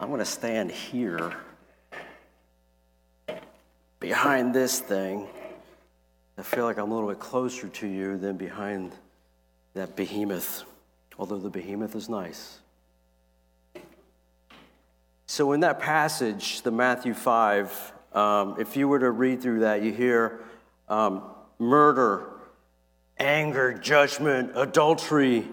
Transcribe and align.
I'm 0.00 0.08
going 0.08 0.20
to 0.20 0.24
stand 0.24 0.70
here 0.70 1.36
behind 4.00 4.54
this 4.54 4.80
thing. 4.80 5.28
I 6.38 6.42
feel 6.42 6.64
like 6.64 6.78
I'm 6.78 6.90
a 6.90 6.94
little 6.94 7.10
bit 7.10 7.18
closer 7.18 7.68
to 7.68 7.86
you 7.86 8.16
than 8.16 8.38
behind 8.38 8.92
that 9.74 9.96
behemoth, 9.96 10.64
although 11.18 11.36
the 11.36 11.50
behemoth 11.50 11.94
is 11.94 12.08
nice. 12.08 12.60
So, 15.26 15.52
in 15.52 15.60
that 15.60 15.80
passage, 15.80 16.62
the 16.62 16.70
Matthew 16.70 17.12
5, 17.12 17.92
um, 18.14 18.56
if 18.58 18.78
you 18.78 18.88
were 18.88 19.00
to 19.00 19.10
read 19.10 19.42
through 19.42 19.60
that, 19.60 19.82
you 19.82 19.92
hear 19.92 20.40
um, 20.88 21.22
murder, 21.58 22.26
anger, 23.18 23.74
judgment, 23.74 24.52
adultery, 24.54 25.46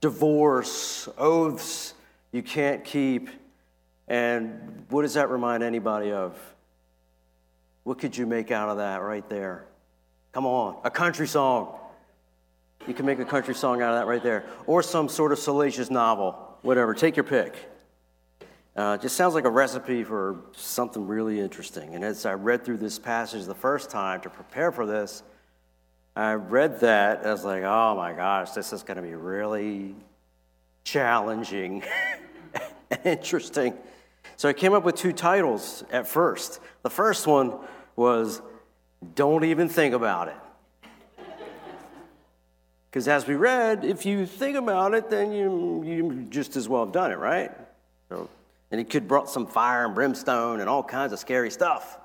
divorce, 0.00 1.10
oaths 1.18 1.92
you 2.32 2.42
can't 2.42 2.82
keep. 2.86 3.28
And 4.08 4.84
what 4.88 5.02
does 5.02 5.14
that 5.14 5.30
remind 5.30 5.62
anybody 5.62 6.12
of? 6.12 6.36
What 7.84 7.98
could 7.98 8.16
you 8.16 8.26
make 8.26 8.50
out 8.50 8.68
of 8.68 8.78
that 8.78 9.02
right 9.02 9.28
there? 9.28 9.66
Come 10.32 10.46
on, 10.46 10.78
a 10.84 10.90
country 10.90 11.26
song. 11.26 11.78
You 12.86 12.94
can 12.94 13.06
make 13.06 13.18
a 13.18 13.24
country 13.24 13.54
song 13.54 13.80
out 13.82 13.94
of 13.94 14.00
that 14.00 14.06
right 14.06 14.22
there. 14.22 14.44
Or 14.66 14.82
some 14.82 15.08
sort 15.08 15.32
of 15.32 15.38
salacious 15.38 15.90
novel, 15.90 16.56
whatever. 16.62 16.94
Take 16.94 17.16
your 17.16 17.24
pick. 17.24 17.54
Uh, 18.74 18.96
just 18.96 19.16
sounds 19.16 19.34
like 19.34 19.44
a 19.44 19.50
recipe 19.50 20.02
for 20.02 20.36
something 20.52 21.06
really 21.06 21.38
interesting. 21.38 21.94
And 21.94 22.02
as 22.02 22.24
I 22.24 22.32
read 22.32 22.64
through 22.64 22.78
this 22.78 22.98
passage 22.98 23.44
the 23.44 23.54
first 23.54 23.90
time 23.90 24.22
to 24.22 24.30
prepare 24.30 24.72
for 24.72 24.86
this, 24.86 25.22
I 26.16 26.32
read 26.32 26.80
that. 26.80 27.26
I 27.26 27.32
was 27.32 27.44
like, 27.44 27.62
oh 27.64 27.94
my 27.96 28.12
gosh, 28.12 28.50
this 28.50 28.72
is 28.72 28.82
going 28.82 28.96
to 28.96 29.02
be 29.02 29.14
really 29.14 29.94
challenging 30.84 31.84
interesting. 33.04 33.74
So 34.36 34.48
I 34.48 34.52
came 34.52 34.72
up 34.72 34.84
with 34.84 34.96
two 34.96 35.12
titles 35.12 35.84
at 35.90 36.06
first. 36.06 36.60
The 36.82 36.90
first 36.90 37.26
one 37.26 37.58
was 37.96 38.40
Don't 39.14 39.44
Even 39.44 39.68
Think 39.68 39.94
About 39.94 40.28
It. 40.28 40.36
Because 42.90 43.08
as 43.08 43.26
we 43.26 43.34
read, 43.34 43.84
if 43.84 44.04
you 44.04 44.26
think 44.26 44.56
about 44.56 44.94
it, 44.94 45.08
then 45.08 45.32
you, 45.32 45.82
you 45.84 46.26
just 46.28 46.56
as 46.56 46.68
well 46.68 46.84
have 46.84 46.92
done 46.92 47.10
it, 47.10 47.16
right? 47.16 47.50
So 48.10 48.28
and 48.72 48.80
it 48.80 48.88
could 48.88 49.06
brought 49.06 49.28
some 49.28 49.46
fire 49.46 49.84
and 49.84 49.94
brimstone 49.94 50.60
and 50.60 50.68
all 50.68 50.82
kinds 50.82 51.12
of 51.12 51.18
scary 51.18 51.50
stuff. 51.50 51.98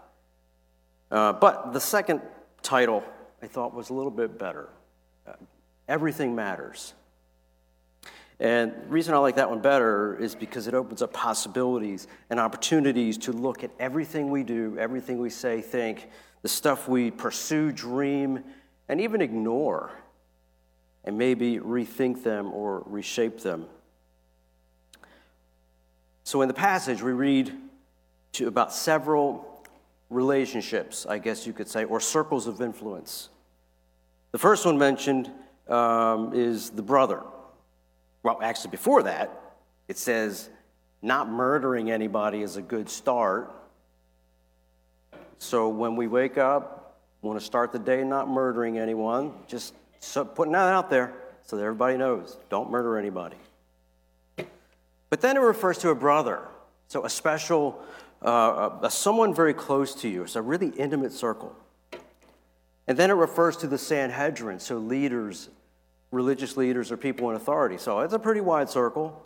Uh, 1.10 1.32
but 1.32 1.72
the 1.72 1.80
second 1.80 2.22
title 2.62 3.04
I 3.42 3.48
thought 3.48 3.74
was 3.74 3.90
a 3.90 3.94
little 3.94 4.12
bit 4.12 4.38
better. 4.38 4.68
Uh, 5.26 5.34
Everything 5.88 6.36
matters. 6.36 6.94
And 8.40 8.72
the 8.72 8.88
reason 8.88 9.16
I 9.16 9.18
like 9.18 9.36
that 9.38 9.50
one 9.50 9.62
better 9.62 10.16
is 10.16 10.36
because 10.36 10.68
it 10.68 10.76
opens 10.76 11.02
up 11.02 11.12
possibilities 11.12 12.08
and 12.30 12.40
opportunities 12.40 13.18
to 13.20 13.32
look 13.32 13.64
at 13.64 13.72
everything 13.80 14.30
we 14.30 14.44
do, 14.44 14.78
everything 14.78 15.18
we 15.18 15.32
say, 15.32 15.62
think, 15.62 16.10
the 16.44 16.48
stuff 16.48 16.88
we 16.88 17.10
pursue, 17.10 17.72
dream, 17.72 18.44
and 18.88 19.02
even 19.02 19.22
ignore, 19.22 19.92
and 21.04 21.18
maybe 21.18 21.58
rethink 21.58 22.24
them 22.24 22.52
or 22.54 22.84
reshape 22.86 23.42
them. 23.42 23.66
So 26.24 26.42
in 26.42 26.48
the 26.48 26.54
passage, 26.54 27.02
we 27.02 27.14
read 27.14 27.54
to 28.34 28.48
about 28.48 28.72
several 28.72 29.66
relationships, 30.10 31.06
I 31.08 31.18
guess 31.18 31.48
you 31.48 31.54
could 31.54 31.68
say, 31.68 31.86
or 31.86 32.00
circles 32.00 32.46
of 32.46 32.62
influence. 32.62 33.30
The 34.32 34.38
first 34.38 34.66
one 34.66 34.78
mentioned 34.78 35.32
um, 35.68 36.34
is 36.34 36.70
the 36.70 36.84
brother. 36.84 37.24
Well, 38.24 38.40
actually, 38.42 38.72
before 38.72 39.04
that, 39.04 39.32
it 39.88 39.98
says 39.98 40.50
not 41.02 41.30
murdering 41.30 41.92
anybody 41.92 42.42
is 42.42 42.58
a 42.58 42.62
good 42.62 42.90
start. 42.90 43.52
So 45.38 45.70
when 45.70 45.96
we 45.96 46.08
wake 46.08 46.38
up, 46.38 47.00
want 47.22 47.40
to 47.40 47.46
start 47.46 47.72
the 47.72 47.80
day 47.80 48.04
not 48.04 48.30
murdering 48.30 48.78
anyone, 48.78 49.34
just 49.48 49.74
putting 50.36 50.54
that 50.54 50.74
out 50.74 50.90
there 50.90 51.14
so 51.44 51.56
that 51.56 51.64
everybody 51.64 51.98
knows 51.98 52.38
don't 52.50 52.70
murder 52.70 52.98
anybody. 52.98 53.38
But 55.10 55.22
then 55.22 55.38
it 55.38 55.42
refers 55.42 55.78
to 55.80 55.90
a 55.90 55.96
brother, 55.96 56.42
so 56.88 57.06
a 57.06 57.10
special, 57.10 57.82
uh, 58.22 58.72
a, 58.82 58.92
someone 58.92 59.34
very 59.34 59.54
close 59.54 59.96
to 60.02 60.10
you. 60.10 60.24
It's 60.24 60.36
a 60.36 60.42
really 60.42 60.70
intimate 60.70 61.14
circle. 61.14 61.56
And 62.88 62.98
then 62.98 63.10
it 63.10 63.14
refers 63.16 63.58
to 63.58 63.68
the 63.68 63.78
Sanhedrin, 63.78 64.60
so 64.60 64.78
leaders, 64.78 65.50
religious 66.12 66.58
leaders, 66.58 66.92
or 66.92 66.98
people 66.98 67.30
in 67.30 67.36
authority. 67.36 67.78
So 67.78 68.00
it's 68.00 68.14
a 68.14 68.20
pretty 68.20 68.42
wide 68.42 68.70
circle. 68.70 69.26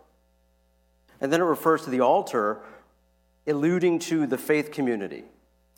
And 1.20 1.32
then 1.32 1.42
it 1.42 1.46
refers 1.46 1.84
to 1.84 1.90
the 1.90 2.02
altar, 2.02 2.60
alluding 3.46 4.00
to 4.00 4.26
the 4.26 4.38
faith 4.38 4.72
community. 4.72 5.24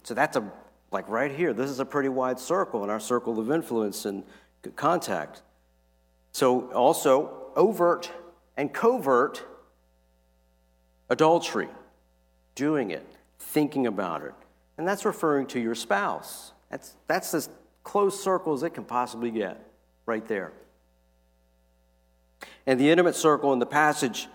So 0.03 0.13
that's 0.13 0.37
a, 0.37 0.51
like 0.91 1.07
right 1.09 1.31
here, 1.31 1.53
this 1.53 1.69
is 1.69 1.79
a 1.79 1.85
pretty 1.85 2.09
wide 2.09 2.39
circle 2.39 2.83
in 2.83 2.89
our 2.89 2.99
circle 2.99 3.39
of 3.39 3.51
influence 3.51 4.05
and 4.05 4.23
contact. 4.75 5.41
So 6.31 6.71
also, 6.71 7.51
overt 7.55 8.11
and 8.55 8.73
covert 8.73 9.43
Adultery, 11.09 11.67
doing 12.55 12.91
it, 12.91 13.05
thinking 13.37 13.85
about 13.85 14.23
it. 14.23 14.33
And 14.77 14.87
that's 14.87 15.05
referring 15.05 15.45
to 15.47 15.59
your 15.59 15.75
spouse. 15.75 16.53
That's, 16.71 16.95
that's 17.07 17.33
as 17.33 17.49
close 17.83 18.19
circle 18.19 18.53
as 18.53 18.63
it 18.63 18.71
can 18.71 18.83
possibly 18.83 19.29
get, 19.29 19.63
right 20.07 20.27
there. 20.27 20.53
And 22.65 22.79
the 22.79 22.89
intimate 22.89 23.15
circle 23.15 23.53
in 23.53 23.59
the 23.59 23.65
passage 23.65 24.27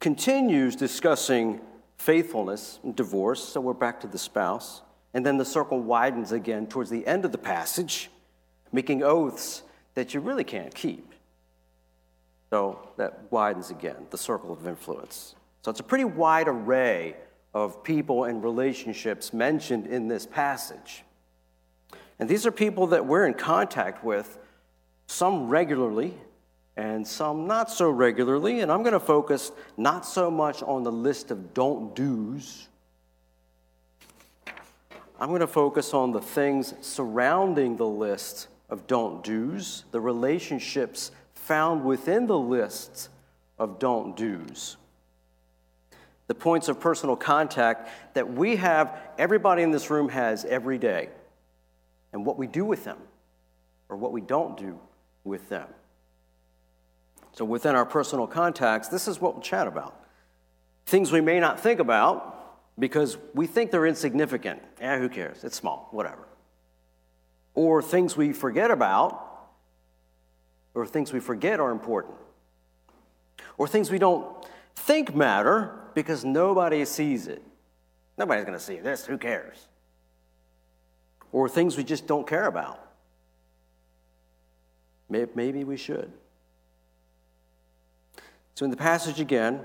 continues 0.00 0.76
discussing 0.76 1.60
faithfulness 1.96 2.78
and 2.82 2.94
divorce, 2.94 3.42
so 3.42 3.60
we're 3.60 3.74
back 3.74 4.00
to 4.00 4.06
the 4.06 4.18
spouse. 4.18 4.82
And 5.14 5.24
then 5.24 5.36
the 5.36 5.44
circle 5.44 5.80
widens 5.80 6.32
again 6.32 6.66
towards 6.66 6.90
the 6.90 7.06
end 7.06 7.24
of 7.24 7.32
the 7.32 7.38
passage, 7.38 8.10
making 8.72 9.02
oaths 9.02 9.62
that 9.94 10.14
you 10.14 10.20
really 10.20 10.44
can't 10.44 10.74
keep. 10.74 11.12
So 12.50 12.88
that 12.96 13.30
widens 13.30 13.70
again, 13.70 14.06
the 14.10 14.18
circle 14.18 14.52
of 14.52 14.66
influence. 14.66 15.34
So 15.62 15.70
it's 15.70 15.80
a 15.80 15.84
pretty 15.84 16.04
wide 16.04 16.48
array 16.48 17.16
of 17.52 17.82
people 17.82 18.24
and 18.24 18.42
relationships 18.42 19.32
mentioned 19.32 19.86
in 19.86 20.08
this 20.08 20.26
passage. 20.26 21.02
And 22.18 22.28
these 22.28 22.46
are 22.46 22.52
people 22.52 22.88
that 22.88 23.06
we're 23.06 23.26
in 23.26 23.34
contact 23.34 24.04
with, 24.04 24.38
some 25.06 25.48
regularly 25.48 26.14
and 26.78 27.06
some 27.06 27.46
not 27.46 27.70
so 27.70 27.90
regularly. 27.90 28.60
And 28.60 28.72
I'm 28.72 28.82
going 28.82 28.94
to 28.94 29.00
focus 29.00 29.52
not 29.76 30.06
so 30.06 30.30
much 30.30 30.62
on 30.62 30.84
the 30.84 30.92
list 30.92 31.30
of 31.30 31.52
don't 31.52 31.94
do's. 31.94 32.68
I'm 35.20 35.28
going 35.28 35.40
to 35.40 35.46
focus 35.48 35.92
on 35.92 36.12
the 36.12 36.20
things 36.20 36.72
surrounding 36.80 37.76
the 37.76 37.86
list 37.86 38.46
of 38.70 38.86
don't 38.86 39.24
do's, 39.24 39.84
the 39.90 40.00
relationships 40.00 41.10
found 41.34 41.84
within 41.84 42.28
the 42.28 42.38
list 42.38 43.08
of 43.58 43.78
don't 43.78 44.16
do's 44.16 44.76
the 46.28 46.34
points 46.34 46.68
of 46.68 46.78
personal 46.78 47.16
contact 47.16 47.88
that 48.14 48.30
we 48.30 48.56
have, 48.56 48.96
everybody 49.16 49.62
in 49.62 49.70
this 49.70 49.90
room 49.90 50.10
has 50.10 50.44
every 50.44 50.78
day, 50.78 51.08
and 52.12 52.24
what 52.24 52.38
we 52.38 52.46
do 52.46 52.64
with 52.64 52.84
them 52.84 52.98
or 53.88 53.96
what 53.96 54.12
we 54.12 54.20
don't 54.20 54.56
do 54.58 54.78
with 55.24 55.48
them. 55.48 55.66
So, 57.38 57.44
within 57.44 57.76
our 57.76 57.86
personal 57.86 58.26
contacts, 58.26 58.88
this 58.88 59.06
is 59.06 59.20
what 59.20 59.34
we'll 59.34 59.44
chat 59.44 59.68
about. 59.68 59.94
Things 60.86 61.12
we 61.12 61.20
may 61.20 61.38
not 61.38 61.60
think 61.60 61.78
about 61.78 62.58
because 62.80 63.16
we 63.32 63.46
think 63.46 63.70
they're 63.70 63.86
insignificant. 63.86 64.60
Yeah, 64.80 64.98
who 64.98 65.08
cares? 65.08 65.44
It's 65.44 65.54
small, 65.54 65.86
whatever. 65.92 66.26
Or 67.54 67.80
things 67.80 68.16
we 68.16 68.32
forget 68.32 68.72
about, 68.72 69.24
or 70.74 70.84
things 70.84 71.12
we 71.12 71.20
forget 71.20 71.60
are 71.60 71.70
important. 71.70 72.16
Or 73.56 73.68
things 73.68 73.88
we 73.88 74.00
don't 74.00 74.26
think 74.74 75.14
matter, 75.14 75.78
because 75.94 76.24
nobody 76.24 76.84
sees 76.84 77.28
it. 77.28 77.40
Nobody's 78.16 78.46
going 78.46 78.58
to 78.58 78.64
see 78.64 78.80
this. 78.80 79.06
Who 79.06 79.16
cares? 79.16 79.68
Or 81.30 81.48
things 81.48 81.76
we 81.76 81.84
just 81.84 82.08
don't 82.08 82.26
care 82.26 82.46
about. 82.46 82.84
Maybe 85.08 85.62
we 85.62 85.76
should. 85.76 86.10
So, 88.58 88.64
in 88.64 88.72
the 88.72 88.76
passage 88.76 89.20
again, 89.20 89.60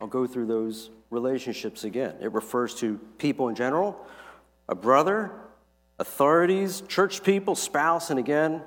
I'll 0.00 0.08
go 0.08 0.26
through 0.26 0.46
those 0.46 0.90
relationships 1.08 1.84
again. 1.84 2.16
It 2.20 2.32
refers 2.32 2.74
to 2.80 2.98
people 3.16 3.46
in 3.48 3.54
general, 3.54 3.96
a 4.68 4.74
brother, 4.74 5.30
authorities, 6.00 6.80
church 6.88 7.22
people, 7.22 7.54
spouse, 7.54 8.10
and 8.10 8.18
again, 8.18 8.62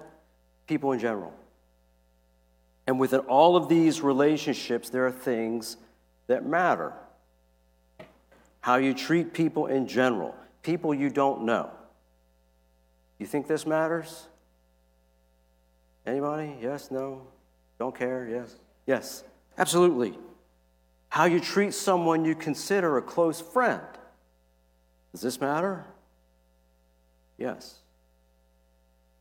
people 0.68 0.94
in 0.94 1.00
general. 1.00 1.34
And 2.88 2.98
within 2.98 3.20
all 3.28 3.58
of 3.58 3.68
these 3.68 4.00
relationships, 4.00 4.90
there 4.90 5.06
are 5.06 5.12
things 5.12 5.76
that 6.28 6.46
matter. 6.46 6.94
How 8.62 8.78
you 8.78 8.94
treat 8.94 9.34
people 9.34 9.68
in 9.68 9.86
general, 9.86 10.34
people 10.64 10.94
you 10.94 11.10
don't 11.10 11.44
know. 11.44 11.70
You 13.20 13.26
think 13.26 13.48
this 13.48 13.66
matters? 13.66 14.28
Anybody? 16.06 16.56
Yes, 16.62 16.90
no? 16.90 17.28
Don't 17.80 17.94
care? 17.94 18.30
Yes? 18.30 18.56
Yes, 18.88 19.26
absolutely. 19.58 20.18
How 21.10 21.26
you 21.26 21.40
treat 21.40 21.74
someone 21.74 22.26
you 22.26 22.36
consider 22.36 22.98
a 22.98 23.02
close 23.02 23.42
friend. 23.42 23.82
Does 25.12 25.22
this 25.22 25.42
matter? 25.42 25.86
Yes. 27.38 27.80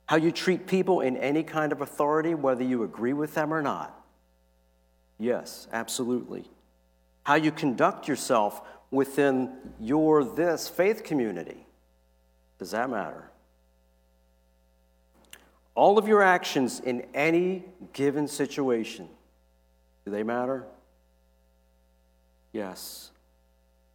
How 0.06 0.16
you 0.16 0.30
treat 0.30 0.66
people 0.66 1.00
in 1.00 1.16
any 1.16 1.42
kind 1.42 1.72
of 1.72 1.80
authority, 1.80 2.34
whether 2.34 2.62
you 2.62 2.82
agree 2.82 3.12
with 3.12 3.34
them 3.34 3.52
or 3.52 3.62
not. 3.62 3.96
Yes, 5.18 5.68
absolutely. 5.72 6.50
How 7.24 7.34
you 7.34 7.52
conduct 7.52 8.08
yourself 8.08 8.62
within 8.90 9.52
your 9.78 10.24
this 10.24 10.68
faith 10.68 11.04
community. 11.04 11.66
Does 12.58 12.72
that 12.72 12.90
matter? 12.90 13.30
All 15.74 15.98
of 15.98 16.08
your 16.08 16.22
actions 16.22 16.80
in 16.80 17.06
any 17.14 17.64
given 17.92 18.26
situation, 18.28 19.08
do 20.10 20.16
they 20.16 20.22
matter? 20.24 20.64
Yes. 22.52 23.12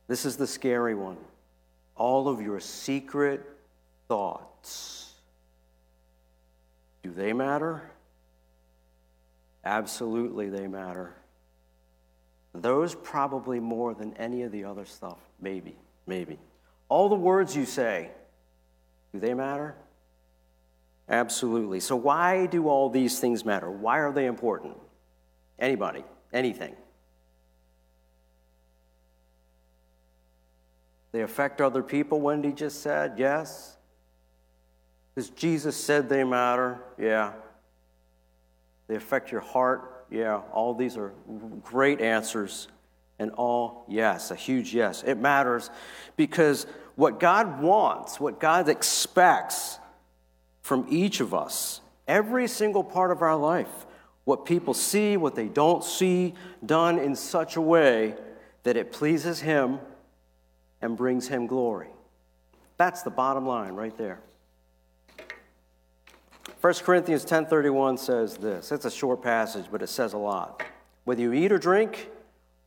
This 0.08 0.26
is 0.26 0.38
the 0.38 0.48
scary 0.48 0.96
one. 0.96 1.18
All 1.98 2.30
of 2.30 2.42
your 2.42 2.62
secret 2.62 3.46
thoughts, 4.08 5.14
do 7.04 7.12
they 7.12 7.34
matter? 7.34 7.90
Absolutely, 9.66 10.50
they 10.50 10.68
matter. 10.68 11.14
Those 12.54 12.96
probably 12.96 13.60
more 13.60 13.94
than 13.94 14.14
any 14.16 14.44
of 14.44 14.54
the 14.54 14.64
other 14.64 14.86
stuff. 14.86 15.18
Maybe, 15.42 15.76
maybe. 16.08 16.40
All 16.88 17.10
the 17.10 17.16
words 17.16 17.56
you 17.58 17.66
say, 17.66 18.10
do 19.12 19.20
they 19.20 19.34
matter? 19.34 19.76
Absolutely. 21.10 21.82
So, 21.82 21.98
why 21.98 22.46
do 22.46 22.70
all 22.70 22.90
these 22.90 23.20
things 23.20 23.44
matter? 23.44 23.70
Why 23.70 24.00
are 24.00 24.14
they 24.14 24.28
important? 24.28 24.76
Anybody, 25.60 26.04
anything. 26.34 26.76
They 31.12 31.22
affect 31.22 31.62
other 31.62 31.82
people, 31.82 32.20
Wendy 32.20 32.52
just 32.52 32.82
said, 32.82 33.14
yes. 33.18 33.78
Because 35.14 35.30
Jesus 35.30 35.78
said 35.78 36.10
they 36.10 36.24
matter, 36.26 36.80
yeah. 36.98 37.32
They 38.88 38.96
affect 38.96 39.32
your 39.32 39.42
heart, 39.42 40.06
yeah. 40.12 40.42
All 40.52 40.74
these 40.74 40.98
are 40.98 41.14
great 41.64 42.02
answers, 42.02 42.68
and 43.18 43.32
all 43.32 43.86
yes, 43.88 44.32
a 44.32 44.36
huge 44.36 44.74
yes. 44.74 45.04
It 45.04 45.16
matters 45.18 45.70
because 46.18 46.68
what 46.96 47.20
God 47.20 47.62
wants, 47.62 48.20
what 48.20 48.40
God 48.40 48.68
expects, 48.68 49.80
from 50.62 50.88
each 50.90 51.20
of 51.20 51.32
us, 51.32 51.80
every 52.08 52.48
single 52.48 52.84
part 52.84 53.12
of 53.12 53.22
our 53.22 53.36
life. 53.36 53.85
What 54.26 54.46
people 54.46 54.74
see, 54.74 55.18
what 55.18 55.36
they 55.36 55.48
don't 55.48 55.84
see, 55.84 56.34
done 56.66 57.00
in 57.00 57.16
such 57.16 57.56
a 57.56 57.62
way 57.62 58.16
that 58.64 58.76
it 58.76 58.92
pleases 58.92 59.40
Him 59.40 59.80
and 60.82 60.98
brings 60.98 61.28
Him 61.28 61.48
glory. 61.48 61.90
That's 62.78 63.04
the 63.04 63.12
bottom 63.12 63.48
line 63.48 63.74
right 63.74 63.98
there. 63.98 64.20
1 66.62 66.74
Corinthians 66.84 67.24
10:31 67.26 68.00
says 68.00 68.38
this. 68.38 68.72
It's 68.72 68.86
a 68.86 68.92
short 68.92 69.22
passage, 69.22 69.66
but 69.72 69.82
it 69.82 69.88
says 69.88 70.14
a 70.14 70.18
lot. 70.18 70.64
Whether 71.04 71.22
you 71.22 71.32
eat 71.32 71.52
or 71.52 71.60
drink 71.60 72.10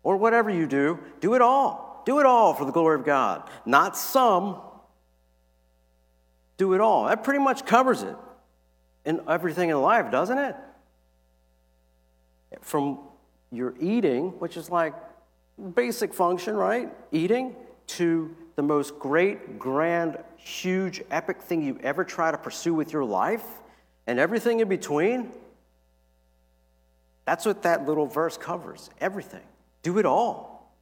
or 0.04 0.16
whatever 0.16 0.50
you 0.50 0.66
do, 0.66 1.00
do 1.20 1.34
it 1.34 1.42
all. 1.42 2.02
Do 2.06 2.20
it 2.20 2.26
all 2.26 2.54
for 2.54 2.64
the 2.64 2.72
glory 2.72 2.94
of 2.94 3.04
God. 3.04 3.50
Not 3.66 3.96
some, 3.96 4.60
do 6.56 6.74
it 6.74 6.80
all. 6.80 7.06
That 7.06 7.24
pretty 7.24 7.40
much 7.40 7.66
covers 7.66 8.02
it 8.02 8.16
in 9.04 9.20
everything 9.28 9.70
in 9.70 9.80
life, 9.82 10.10
doesn't 10.10 10.38
it? 10.38 10.56
From 12.60 13.00
your 13.50 13.74
eating, 13.80 14.30
which 14.38 14.56
is 14.56 14.70
like 14.70 14.94
basic 15.74 16.14
function, 16.14 16.56
right? 16.56 16.92
Eating, 17.12 17.56
to 17.88 18.34
the 18.56 18.62
most 18.62 18.98
great, 18.98 19.58
grand, 19.58 20.18
huge, 20.36 21.02
epic 21.10 21.40
thing 21.42 21.62
you 21.62 21.78
ever 21.82 22.04
try 22.04 22.30
to 22.30 22.38
pursue 22.38 22.74
with 22.74 22.92
your 22.92 23.04
life, 23.04 23.44
and 24.06 24.18
everything 24.18 24.60
in 24.60 24.68
between. 24.68 25.30
That's 27.24 27.44
what 27.44 27.62
that 27.62 27.86
little 27.86 28.06
verse 28.06 28.38
covers 28.38 28.88
everything. 29.00 29.42
Do 29.82 29.98
it 29.98 30.06
all 30.06 30.74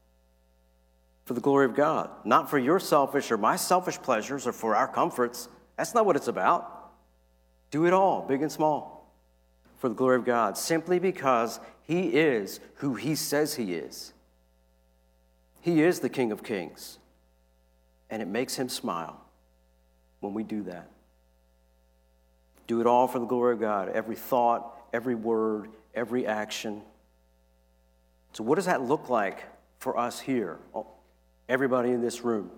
for 1.25 1.35
the 1.35 1.41
glory 1.41 1.67
of 1.67 1.75
God, 1.75 2.09
not 2.25 2.49
for 2.49 2.59
your 2.59 2.79
selfish 2.79 3.31
or 3.33 3.37
my 3.37 3.57
selfish 3.57 3.99
pleasures 3.99 4.47
or 4.47 4.53
for 4.53 4.77
our 4.77 4.87
comforts. 4.87 5.49
That's 5.77 5.93
not 5.93 6.07
what 6.07 6.15
it's 6.15 6.29
about. 6.29 6.93
Do 7.73 7.85
it 7.85 7.93
all, 7.93 8.23
big 8.23 8.43
and 8.43 8.51
small, 8.51 8.96
for 9.77 9.89
the 9.89 9.95
glory 9.95 10.17
of 10.17 10.25
God, 10.25 10.57
simply 10.57 10.99
because 10.99 11.61
He 11.83 12.09
is 12.09 12.61
who 12.77 12.95
He 12.95 13.15
says 13.15 13.55
He 13.55 13.75
is. 13.75 14.13
He 15.61 15.83
is 15.83 16.01
the 16.01 16.09
King 16.09 16.33
of 16.33 16.43
Kings, 16.43 16.99
and 18.09 18.23
it 18.23 18.29
makes 18.29 18.57
Him 18.57 18.69
smile 18.69 19.21
when 20.21 20.35
we 20.35 20.43
do 20.43 20.63
that. 20.65 20.91
Do 22.67 22.81
it 22.81 22.87
all 22.87 23.07
for 23.07 23.19
the 23.19 23.27
glory 23.27 23.55
of 23.55 23.61
God, 23.61 23.89
every 23.89 24.17
thought, 24.17 24.77
every 24.93 25.15
word, 25.15 25.71
every 25.95 26.27
action. 26.27 26.83
So, 28.33 28.45
what 28.45 28.57
does 28.57 28.67
that 28.67 28.83
look 28.83 29.09
like 29.09 29.45
for 29.79 29.99
us 29.99 30.21
here, 30.21 30.59
oh, 30.75 30.87
everybody 31.49 31.91
in 31.91 32.01
this 32.01 32.23
room? 32.23 32.51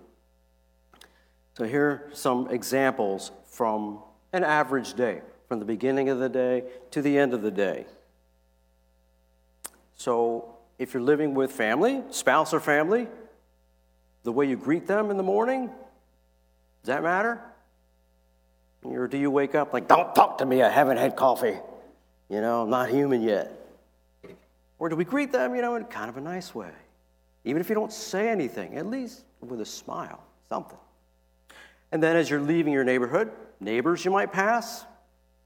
So, 1.57 1.63
here 1.65 1.85
are 1.85 2.09
some 2.13 2.49
examples 2.49 3.31
from 3.45 3.99
an 4.33 4.43
average 4.43 4.93
day, 4.93 5.21
from 5.49 5.59
the 5.59 5.65
beginning 5.65 6.09
of 6.09 6.19
the 6.19 6.29
day 6.29 6.63
to 6.91 7.01
the 7.01 7.17
end 7.17 7.33
of 7.33 7.41
the 7.41 7.51
day. 7.51 7.85
So, 9.95 10.55
if 10.77 10.93
you're 10.93 11.03
living 11.03 11.33
with 11.33 11.51
family, 11.51 12.03
spouse 12.11 12.53
or 12.53 12.61
family, 12.61 13.07
the 14.23 14.31
way 14.31 14.45
you 14.47 14.55
greet 14.55 14.87
them 14.87 15.11
in 15.11 15.17
the 15.17 15.23
morning, 15.23 15.65
does 15.65 16.85
that 16.85 17.03
matter? 17.03 17.41
Or 18.83 19.07
do 19.07 19.17
you 19.17 19.29
wake 19.29 19.55
up 19.55 19.73
like, 19.73 19.87
don't 19.87 20.15
talk 20.15 20.37
to 20.37 20.45
me, 20.45 20.61
I 20.61 20.69
haven't 20.69 20.97
had 20.97 21.15
coffee? 21.15 21.57
You 22.29 22.41
know, 22.41 22.61
I'm 22.61 22.69
not 22.69 22.89
human 22.89 23.21
yet. 23.21 23.51
Or 24.77 24.87
do 24.87 24.95
we 24.95 25.03
greet 25.03 25.31
them, 25.31 25.55
you 25.55 25.61
know, 25.61 25.75
in 25.75 25.83
kind 25.85 26.09
of 26.09 26.15
a 26.15 26.21
nice 26.21 26.55
way? 26.55 26.71
Even 27.43 27.59
if 27.59 27.67
you 27.67 27.75
don't 27.75 27.91
say 27.91 28.29
anything, 28.29 28.77
at 28.77 28.85
least 28.85 29.23
with 29.41 29.59
a 29.59 29.65
smile, 29.65 30.23
something. 30.47 30.77
And 31.91 32.03
then 32.03 32.15
as 32.15 32.29
you're 32.29 32.39
leaving 32.39 32.71
your 32.71 32.83
neighborhood, 32.83 33.31
neighbors 33.59 34.05
you 34.05 34.11
might 34.11 34.31
pass, 34.31 34.85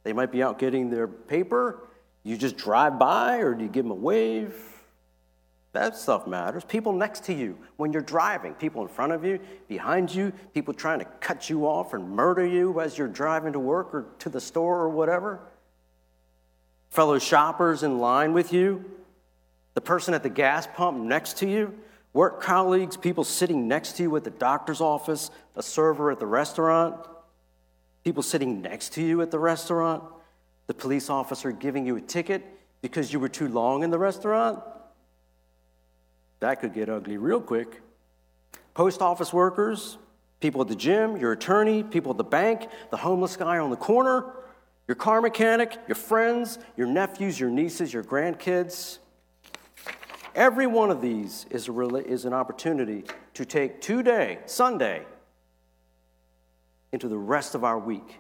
they 0.04 0.14
might 0.14 0.32
be 0.32 0.44
out 0.44 0.60
getting 0.60 0.90
their 0.90 1.08
paper. 1.08 1.88
You 2.24 2.38
just 2.38 2.58
drive 2.58 3.00
by 3.00 3.38
or 3.38 3.54
do 3.54 3.64
you 3.64 3.70
give 3.70 3.86
them 3.86 3.92
a 3.92 3.96
wave? 3.96 4.56
That 5.74 5.96
stuff 5.96 6.28
matters. 6.28 6.64
People 6.64 6.94
next 6.94 7.24
to 7.26 7.34
you 7.34 7.58
when 7.78 7.92
you're 7.92 8.04
driving, 8.04 8.54
people 8.54 8.84
in 8.84 8.88
front 8.88 9.12
of 9.12 9.26
you, 9.26 9.40
behind 9.68 10.14
you, 10.14 10.32
people 10.54 10.74
trying 10.74 11.00
to 11.00 11.06
cut 11.20 11.50
you 11.50 11.66
off 11.66 11.94
and 11.94 12.12
murder 12.12 12.46
you 12.46 12.80
as 12.80 12.98
you're 12.98 13.08
driving 13.08 13.54
to 13.54 13.60
work 13.60 13.94
or 13.94 14.06
to 14.20 14.30
the 14.30 14.40
store 14.40 14.80
or 14.80 14.90
whatever. 14.90 15.40
Fellow 16.92 17.18
shoppers 17.18 17.82
in 17.82 17.98
line 17.98 18.34
with 18.34 18.54
you, 18.54 18.86
the 19.74 19.82
person 19.82 20.14
at 20.14 20.22
the 20.22 20.30
gas 20.30 20.68
pump 20.76 21.00
next 21.00 21.38
to 21.40 21.50
you, 21.50 21.74
work 22.14 22.40
colleagues, 22.40 22.96
people 22.96 23.24
sitting 23.24 23.68
next 23.68 23.98
to 23.98 24.04
you 24.04 24.16
at 24.16 24.24
the 24.24 24.30
doctor's 24.30 24.80
office, 24.80 25.32
a 25.56 25.64
server 25.64 26.12
at 26.12 26.20
the 26.20 26.28
restaurant, 26.28 26.96
people 28.04 28.24
sitting 28.24 28.62
next 28.62 28.94
to 28.94 29.02
you 29.02 29.22
at 29.22 29.32
the 29.32 29.40
restaurant, 29.40 30.04
the 30.68 30.74
police 30.74 31.10
officer 31.10 31.52
giving 31.52 31.86
you 31.86 31.96
a 31.96 32.02
ticket 32.02 32.44
because 32.82 33.14
you 33.14 33.20
were 33.20 33.30
too 33.30 33.48
long 33.48 33.84
in 33.84 33.90
the 33.90 34.00
restaurant. 34.00 34.62
That 36.40 36.60
could 36.60 36.74
get 36.74 36.90
ugly 36.90 37.18
real 37.18 37.40
quick. 37.40 37.82
Post 38.74 39.02
office 39.02 39.32
workers, 39.32 39.98
people 40.42 40.62
at 40.62 40.68
the 40.68 40.76
gym, 40.76 41.16
your 41.16 41.32
attorney, 41.32 41.84
people 41.84 42.12
at 42.12 42.18
the 42.18 42.24
bank, 42.24 42.68
the 42.92 42.98
homeless 42.98 43.38
guy 43.38 43.60
on 43.60 43.70
the 43.70 43.78
corner, 43.78 44.26
your 44.88 44.96
car 44.96 45.22
mechanic, 45.22 45.78
your 45.88 45.96
friends, 45.96 46.60
your 46.76 46.88
nephews, 46.88 47.40
your 47.40 47.50
nieces, 47.50 47.94
your 47.94 48.04
grandkids. 48.04 48.98
Every 50.36 50.68
one 50.68 50.92
of 50.92 51.00
these 51.00 51.46
is, 51.52 51.70
a, 51.70 51.96
is 52.06 52.26
an 52.26 52.34
opportunity 52.34 53.06
to 53.36 53.46
take 53.46 53.80
today, 53.80 54.40
Sunday, 54.46 55.06
into 56.94 57.08
the 57.08 57.18
rest 57.18 57.56
of 57.56 57.64
our 57.64 57.80
week, 57.80 58.20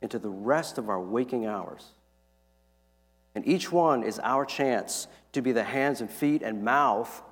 into 0.00 0.20
the 0.20 0.30
rest 0.30 0.78
of 0.78 0.88
our 0.88 1.00
waking 1.00 1.46
hours. 1.46 1.84
And 3.34 3.46
each 3.46 3.72
one 3.72 4.04
is 4.04 4.20
our 4.20 4.46
chance 4.46 5.08
to 5.32 5.42
be 5.42 5.50
the 5.50 5.64
hands 5.64 6.00
and 6.00 6.08
feet 6.08 6.42
and 6.42 6.62
mouth 6.62 7.22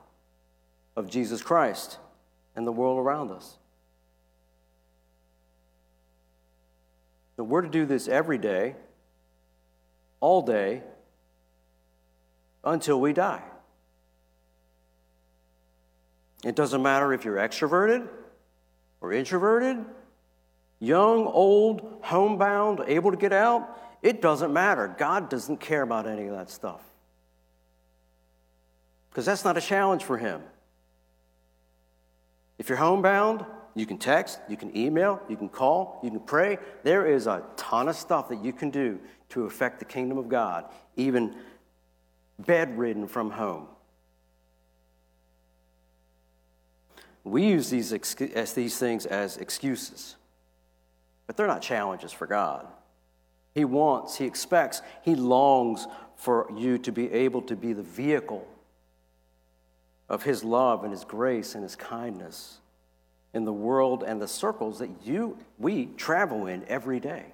of 0.96 1.08
Jesus 1.08 1.40
Christ 1.40 1.98
and 2.56 2.66
the 2.66 2.72
world 2.72 2.98
around 2.98 3.30
us. 3.30 3.58
So 7.36 7.44
we're 7.44 7.62
to 7.62 7.68
do 7.68 7.86
this 7.86 8.08
every 8.08 8.38
day, 8.38 8.74
all 10.18 10.42
day, 10.42 10.82
until 12.64 13.00
we 13.00 13.12
die. 13.12 13.42
It 16.44 16.56
doesn't 16.56 16.82
matter 16.82 17.12
if 17.12 17.24
you're 17.24 17.36
extroverted 17.36 18.08
or 19.04 19.12
introverted, 19.12 19.84
young, 20.80 21.26
old, 21.26 21.98
homebound, 22.00 22.80
able 22.86 23.10
to 23.10 23.18
get 23.18 23.34
out. 23.34 23.78
It 24.00 24.22
doesn't 24.22 24.50
matter. 24.50 24.94
God 24.98 25.28
doesn't 25.28 25.58
care 25.58 25.82
about 25.82 26.06
any 26.06 26.26
of 26.26 26.34
that 26.34 26.48
stuff. 26.48 26.80
because 29.10 29.26
that's 29.26 29.44
not 29.44 29.58
a 29.58 29.60
challenge 29.60 30.02
for 30.02 30.16
him. 30.16 30.40
If 32.58 32.68
you're 32.68 32.78
homebound, 32.78 33.44
you 33.74 33.84
can 33.84 33.98
text, 33.98 34.40
you 34.48 34.56
can 34.56 34.76
email, 34.76 35.20
you 35.28 35.36
can 35.36 35.50
call, 35.50 36.00
you 36.02 36.10
can 36.10 36.20
pray. 36.20 36.58
There 36.82 37.06
is 37.06 37.26
a 37.26 37.44
ton 37.56 37.88
of 37.88 37.96
stuff 37.96 38.30
that 38.30 38.42
you 38.42 38.52
can 38.52 38.70
do 38.70 38.98
to 39.28 39.44
affect 39.44 39.80
the 39.80 39.84
kingdom 39.84 40.16
of 40.16 40.28
God, 40.30 40.64
even 40.96 41.36
bedridden 42.38 43.06
from 43.06 43.30
home. 43.30 43.68
We 47.24 47.46
use 47.46 47.70
these, 47.70 47.92
as 48.34 48.52
these 48.52 48.78
things 48.78 49.06
as 49.06 49.38
excuses, 49.38 50.16
but 51.26 51.36
they're 51.36 51.46
not 51.46 51.62
challenges 51.62 52.12
for 52.12 52.26
God. 52.26 52.66
He 53.54 53.64
wants, 53.64 54.18
He 54.18 54.26
expects, 54.26 54.82
He 55.02 55.14
longs 55.14 55.86
for 56.16 56.46
you 56.54 56.76
to 56.78 56.92
be 56.92 57.10
able 57.10 57.40
to 57.42 57.56
be 57.56 57.72
the 57.72 57.82
vehicle 57.82 58.46
of 60.08 60.22
His 60.22 60.44
love 60.44 60.84
and 60.84 60.92
His 60.92 61.04
grace 61.04 61.54
and 61.54 61.62
His 61.62 61.76
kindness 61.76 62.58
in 63.32 63.44
the 63.44 63.52
world 63.52 64.04
and 64.06 64.20
the 64.20 64.28
circles 64.28 64.78
that 64.78 64.90
you, 65.02 65.38
we 65.58 65.86
travel 65.96 66.46
in 66.46 66.64
every 66.68 67.00
day. 67.00 67.24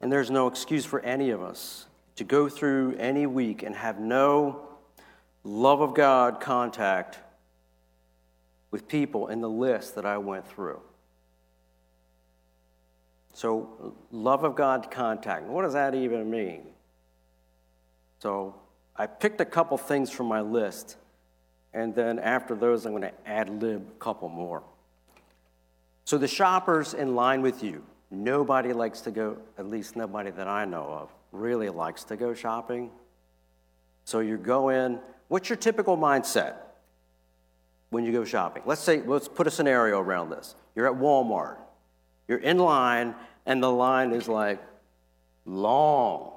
And 0.00 0.12
there's 0.12 0.30
no 0.30 0.46
excuse 0.46 0.84
for 0.84 1.00
any 1.00 1.30
of 1.30 1.42
us 1.42 1.86
to 2.16 2.24
go 2.24 2.48
through 2.48 2.96
any 2.98 3.26
week 3.26 3.62
and 3.62 3.74
have 3.74 3.98
no 3.98 4.60
love 5.46 5.80
of 5.80 5.94
God 5.94 6.40
contact 6.40 7.20
with 8.72 8.88
people 8.88 9.28
in 9.28 9.40
the 9.40 9.48
list 9.48 9.94
that 9.94 10.04
I 10.04 10.18
went 10.18 10.46
through. 10.46 10.80
So, 13.32 13.94
love 14.10 14.42
of 14.42 14.56
God 14.56 14.90
contact, 14.90 15.44
what 15.44 15.62
does 15.62 15.74
that 15.74 15.94
even 15.94 16.28
mean? 16.30 16.62
So, 18.18 18.56
I 18.96 19.06
picked 19.06 19.40
a 19.40 19.44
couple 19.44 19.78
things 19.78 20.10
from 20.10 20.26
my 20.26 20.40
list, 20.40 20.96
and 21.72 21.94
then 21.94 22.18
after 22.18 22.56
those, 22.56 22.84
I'm 22.84 22.92
going 22.92 23.02
to 23.02 23.28
ad 23.28 23.62
lib 23.62 23.86
a 23.88 23.98
couple 24.00 24.28
more. 24.28 24.64
So, 26.06 26.18
the 26.18 26.26
shoppers 26.26 26.92
in 26.92 27.14
line 27.14 27.40
with 27.42 27.62
you, 27.62 27.84
nobody 28.10 28.72
likes 28.72 29.00
to 29.02 29.12
go, 29.12 29.36
at 29.58 29.66
least 29.66 29.94
nobody 29.94 30.30
that 30.32 30.48
I 30.48 30.64
know 30.64 30.86
of, 30.86 31.10
really 31.30 31.68
likes 31.68 32.02
to 32.04 32.16
go 32.16 32.34
shopping. 32.34 32.90
So, 34.04 34.20
you 34.20 34.38
go 34.38 34.70
in, 34.70 34.98
what's 35.28 35.48
your 35.48 35.56
typical 35.56 35.96
mindset 35.96 36.54
when 37.90 38.04
you 38.04 38.12
go 38.12 38.24
shopping? 38.24 38.62
Let's 38.66 38.80
say, 38.80 39.00
let's 39.02 39.28
put 39.28 39.46
a 39.46 39.50
scenario 39.50 40.00
around 40.00 40.30
this. 40.30 40.54
You're 40.74 40.86
at 40.86 40.98
Walmart, 41.00 41.56
you're 42.28 42.38
in 42.38 42.58
line, 42.58 43.14
and 43.44 43.62
the 43.62 43.70
line 43.70 44.12
is 44.12 44.28
like 44.28 44.60
long. 45.44 46.32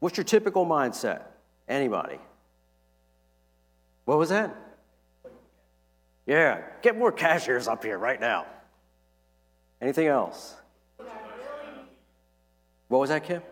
What's 0.00 0.16
your 0.16 0.24
typical 0.24 0.64
mindset? 0.64 1.22
Anybody? 1.68 2.18
What 4.04 4.18
was 4.18 4.28
that? 4.30 4.54
Yeah, 6.26 6.62
get 6.82 6.96
more 6.96 7.10
cashiers 7.10 7.68
up 7.68 7.82
here 7.82 7.98
right 7.98 8.20
now. 8.20 8.46
Anything 9.80 10.08
else? 10.08 10.54
What 12.88 12.98
was 12.98 13.10
that, 13.10 13.24
Kim? 13.24 13.42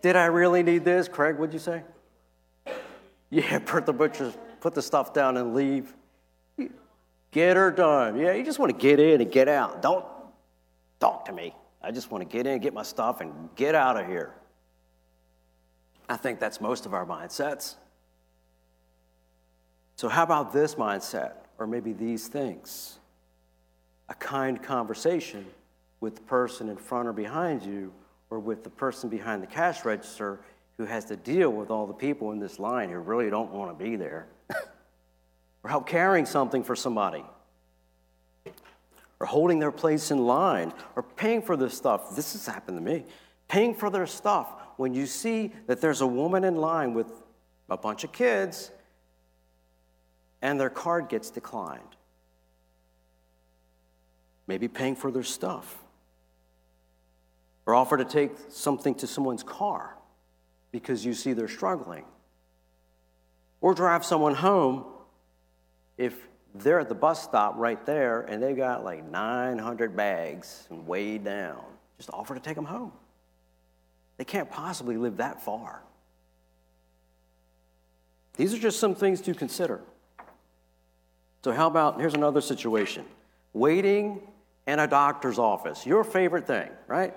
Did 0.00 0.16
I 0.16 0.26
really 0.26 0.62
need 0.62 0.84
this? 0.84 1.08
Craig, 1.08 1.36
what'd 1.36 1.52
you 1.52 1.58
say? 1.58 1.82
Yeah, 3.30 3.58
put 3.58 3.86
the 3.86 3.92
butcher, 3.92 4.32
put 4.60 4.74
the 4.74 4.82
stuff 4.82 5.12
down 5.12 5.36
and 5.36 5.54
leave. 5.54 5.94
Get 7.30 7.56
her 7.56 7.70
done. 7.70 8.18
Yeah, 8.18 8.32
you 8.32 8.44
just 8.44 8.58
want 8.58 8.72
to 8.72 8.78
get 8.78 8.98
in 8.98 9.20
and 9.20 9.30
get 9.30 9.48
out. 9.48 9.82
Don't 9.82 10.04
talk 10.98 11.26
to 11.26 11.32
me. 11.32 11.54
I 11.82 11.90
just 11.90 12.10
want 12.10 12.28
to 12.28 12.36
get 12.36 12.46
in, 12.46 12.60
get 12.60 12.72
my 12.72 12.82
stuff, 12.82 13.20
and 13.20 13.32
get 13.54 13.74
out 13.74 13.98
of 13.98 14.06
here. 14.06 14.34
I 16.08 16.16
think 16.16 16.40
that's 16.40 16.60
most 16.60 16.86
of 16.86 16.94
our 16.94 17.04
mindsets. 17.04 17.74
So, 19.96 20.08
how 20.08 20.22
about 20.22 20.52
this 20.52 20.76
mindset, 20.76 21.32
or 21.58 21.66
maybe 21.66 21.92
these 21.92 22.28
things? 22.28 22.98
A 24.08 24.14
kind 24.14 24.62
conversation 24.62 25.44
with 26.00 26.14
the 26.14 26.22
person 26.22 26.68
in 26.68 26.76
front 26.76 27.08
or 27.08 27.12
behind 27.12 27.62
you, 27.62 27.92
or 28.30 28.38
with 28.38 28.64
the 28.64 28.70
person 28.70 29.08
behind 29.08 29.42
the 29.42 29.46
cash 29.46 29.84
register 29.84 30.40
who 30.76 30.84
has 30.84 31.04
to 31.06 31.16
deal 31.16 31.50
with 31.50 31.70
all 31.70 31.86
the 31.86 31.94
people 31.94 32.32
in 32.32 32.38
this 32.38 32.58
line 32.58 32.90
who 32.90 32.98
really 32.98 33.30
don't 33.30 33.50
want 33.50 33.76
to 33.76 33.84
be 33.84 33.96
there. 33.96 34.26
or 35.62 35.70
help 35.70 35.86
carrying 35.86 36.26
something 36.26 36.62
for 36.62 36.76
somebody, 36.76 37.24
or 39.20 39.26
holding 39.26 39.58
their 39.58 39.72
place 39.72 40.10
in 40.10 40.18
line, 40.18 40.72
or 40.94 41.02
paying 41.02 41.42
for 41.42 41.56
their 41.56 41.68
stuff. 41.68 42.14
This 42.14 42.32
has 42.32 42.46
happened 42.46 42.78
to 42.78 42.82
me. 42.82 43.04
Paying 43.48 43.74
for 43.74 43.90
their 43.90 44.06
stuff 44.06 44.48
when 44.76 44.94
you 44.94 45.06
see 45.06 45.52
that 45.66 45.80
there's 45.80 46.00
a 46.00 46.06
woman 46.06 46.44
in 46.44 46.56
line 46.56 46.94
with 46.94 47.10
a 47.68 47.76
bunch 47.76 48.04
of 48.04 48.12
kids 48.12 48.70
and 50.40 50.60
their 50.60 50.70
card 50.70 51.08
gets 51.08 51.30
declined. 51.30 51.82
Maybe 54.46 54.68
paying 54.68 54.96
for 54.96 55.10
their 55.10 55.24
stuff. 55.24 55.78
Or 57.68 57.74
offer 57.74 57.98
to 57.98 58.04
take 58.06 58.30
something 58.48 58.94
to 58.94 59.06
someone's 59.06 59.42
car 59.42 59.94
because 60.72 61.04
you 61.04 61.12
see 61.12 61.34
they're 61.34 61.48
struggling. 61.48 62.06
Or 63.60 63.74
drive 63.74 64.06
someone 64.06 64.34
home 64.34 64.86
if 65.98 66.16
they're 66.54 66.80
at 66.80 66.88
the 66.88 66.94
bus 66.94 67.22
stop 67.22 67.56
right 67.58 67.84
there 67.84 68.22
and 68.22 68.42
they've 68.42 68.56
got 68.56 68.84
like 68.84 69.04
900 69.04 69.94
bags 69.94 70.66
and 70.70 70.86
weighed 70.86 71.24
down. 71.24 71.62
Just 71.98 72.08
offer 72.10 72.32
to 72.32 72.40
take 72.40 72.54
them 72.54 72.64
home. 72.64 72.90
They 74.16 74.24
can't 74.24 74.50
possibly 74.50 74.96
live 74.96 75.18
that 75.18 75.42
far. 75.42 75.82
These 78.38 78.54
are 78.54 78.58
just 78.58 78.80
some 78.80 78.94
things 78.94 79.20
to 79.20 79.34
consider. 79.34 79.82
So, 81.44 81.52
how 81.52 81.66
about 81.66 82.00
here's 82.00 82.14
another 82.14 82.40
situation 82.40 83.04
waiting 83.52 84.22
in 84.66 84.78
a 84.78 84.86
doctor's 84.86 85.38
office, 85.38 85.84
your 85.84 86.02
favorite 86.02 86.46
thing, 86.46 86.70
right? 86.86 87.14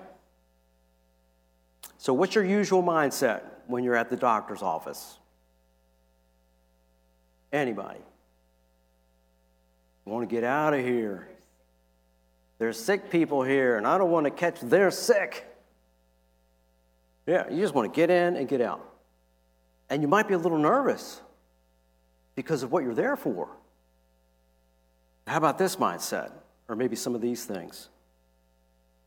So, 2.02 2.12
what's 2.12 2.34
your 2.34 2.42
usual 2.42 2.82
mindset 2.82 3.42
when 3.68 3.84
you're 3.84 3.94
at 3.94 4.10
the 4.10 4.16
doctor's 4.16 4.60
office? 4.60 5.18
Anybody? 7.52 8.00
Want 10.04 10.28
to 10.28 10.34
get 10.34 10.42
out 10.42 10.74
of 10.74 10.80
here. 10.80 11.28
There's 12.58 12.76
sick 12.76 13.08
people 13.08 13.44
here, 13.44 13.76
and 13.76 13.86
I 13.86 13.98
don't 13.98 14.10
want 14.10 14.24
to 14.24 14.32
catch 14.32 14.58
their 14.58 14.90
sick. 14.90 15.46
Yeah, 17.24 17.48
you 17.48 17.60
just 17.60 17.72
want 17.72 17.94
to 17.94 17.96
get 17.96 18.10
in 18.10 18.34
and 18.34 18.48
get 18.48 18.60
out. 18.60 18.84
And 19.88 20.02
you 20.02 20.08
might 20.08 20.26
be 20.26 20.34
a 20.34 20.38
little 20.38 20.58
nervous 20.58 21.20
because 22.34 22.64
of 22.64 22.72
what 22.72 22.82
you're 22.82 22.96
there 22.96 23.14
for. 23.14 23.48
How 25.28 25.36
about 25.36 25.56
this 25.56 25.76
mindset? 25.76 26.32
Or 26.68 26.74
maybe 26.74 26.96
some 26.96 27.14
of 27.14 27.20
these 27.20 27.44
things. 27.44 27.90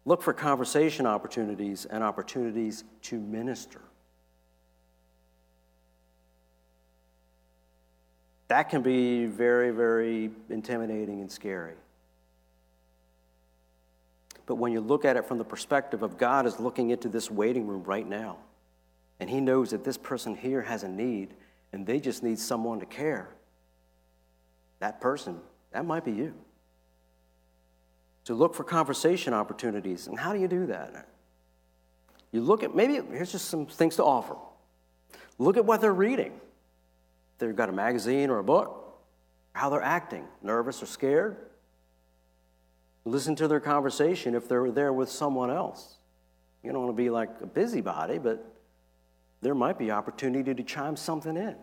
Look 0.06 0.22
for 0.22 0.34
conversation 0.34 1.08
opportunities 1.08 1.86
and 1.86 2.04
opportunities 2.04 2.84
to 3.04 3.20
minister. 3.20 3.82
That 8.48 8.70
can 8.70 8.84
be 8.84 9.26
very, 9.26 9.72
very 9.72 10.30
intimidating 10.50 11.22
and 11.22 11.32
scary. 11.32 11.74
But 14.46 14.56
when 14.56 14.72
you 14.72 14.80
look 14.80 15.06
at 15.06 15.18
it 15.18 15.26
from 15.26 15.40
the 15.40 15.44
perspective 15.44 16.04
of 16.04 16.20
God 16.20 16.46
is 16.46 16.60
looking 16.60 16.92
into 16.92 17.10
this 17.10 17.32
waiting 17.32 17.66
room 17.66 17.84
right 17.84 18.08
now, 18.08 18.38
and 19.20 19.28
He 19.28 19.42
knows 19.42 19.72
that 19.72 19.84
this 19.84 19.98
person 19.98 20.36
here 20.36 20.62
has 20.62 20.84
a 20.84 20.88
need, 20.88 21.34
and 21.74 21.88
they 21.88 22.00
just 22.00 22.22
need 22.22 22.38
someone 22.38 22.80
to 22.80 22.86
care, 22.86 23.30
that 24.80 25.02
person, 25.02 25.40
that 25.72 25.84
might 25.84 26.06
be 26.06 26.12
you. 26.12 26.36
To 28.26 28.34
look 28.34 28.56
for 28.56 28.64
conversation 28.64 29.34
opportunities. 29.34 30.08
And 30.08 30.20
how 30.20 30.34
do 30.34 30.40
you 30.40 30.48
do 30.48 30.66
that? 30.68 31.08
You 32.32 32.42
look 32.42 32.64
at, 32.64 32.76
maybe, 32.76 33.02
here's 33.12 33.32
just 33.32 33.50
some 33.50 33.66
things 33.66 33.96
to 33.98 34.04
offer. 34.04 34.36
Look 35.38 35.58
at 35.58 35.66
what 35.66 35.82
they're 35.82 35.94
reading. 35.94 36.34
If 36.34 37.40
they've 37.40 37.56
got 37.56 37.70
a 37.70 37.74
magazine 37.74 38.30
or 38.30 38.40
a 38.40 38.44
book, 38.44 39.00
how 39.54 39.70
they're 39.70 39.82
acting, 39.82 40.26
nervous 40.42 40.82
or 40.82 40.86
scared, 40.86 41.38
Listen 43.06 43.36
to 43.36 43.48
their 43.48 43.60
conversation 43.60 44.34
if 44.34 44.50
they're 44.50 44.72
there 44.72 44.92
with 44.92 45.10
someone 45.10 45.52
else. 45.52 45.98
You 46.64 46.72
don't 46.72 46.86
want 46.86 46.98
to 46.98 47.02
be 47.02 47.12
like 47.12 47.30
a 47.42 47.46
busybody, 47.46 48.18
but 48.18 48.44
there 49.42 49.54
might 49.54 49.78
be 49.78 49.92
opportunity 49.92 50.56
to 50.56 50.64
chime 50.64 50.96
something 50.96 51.38
in. 51.38 51.56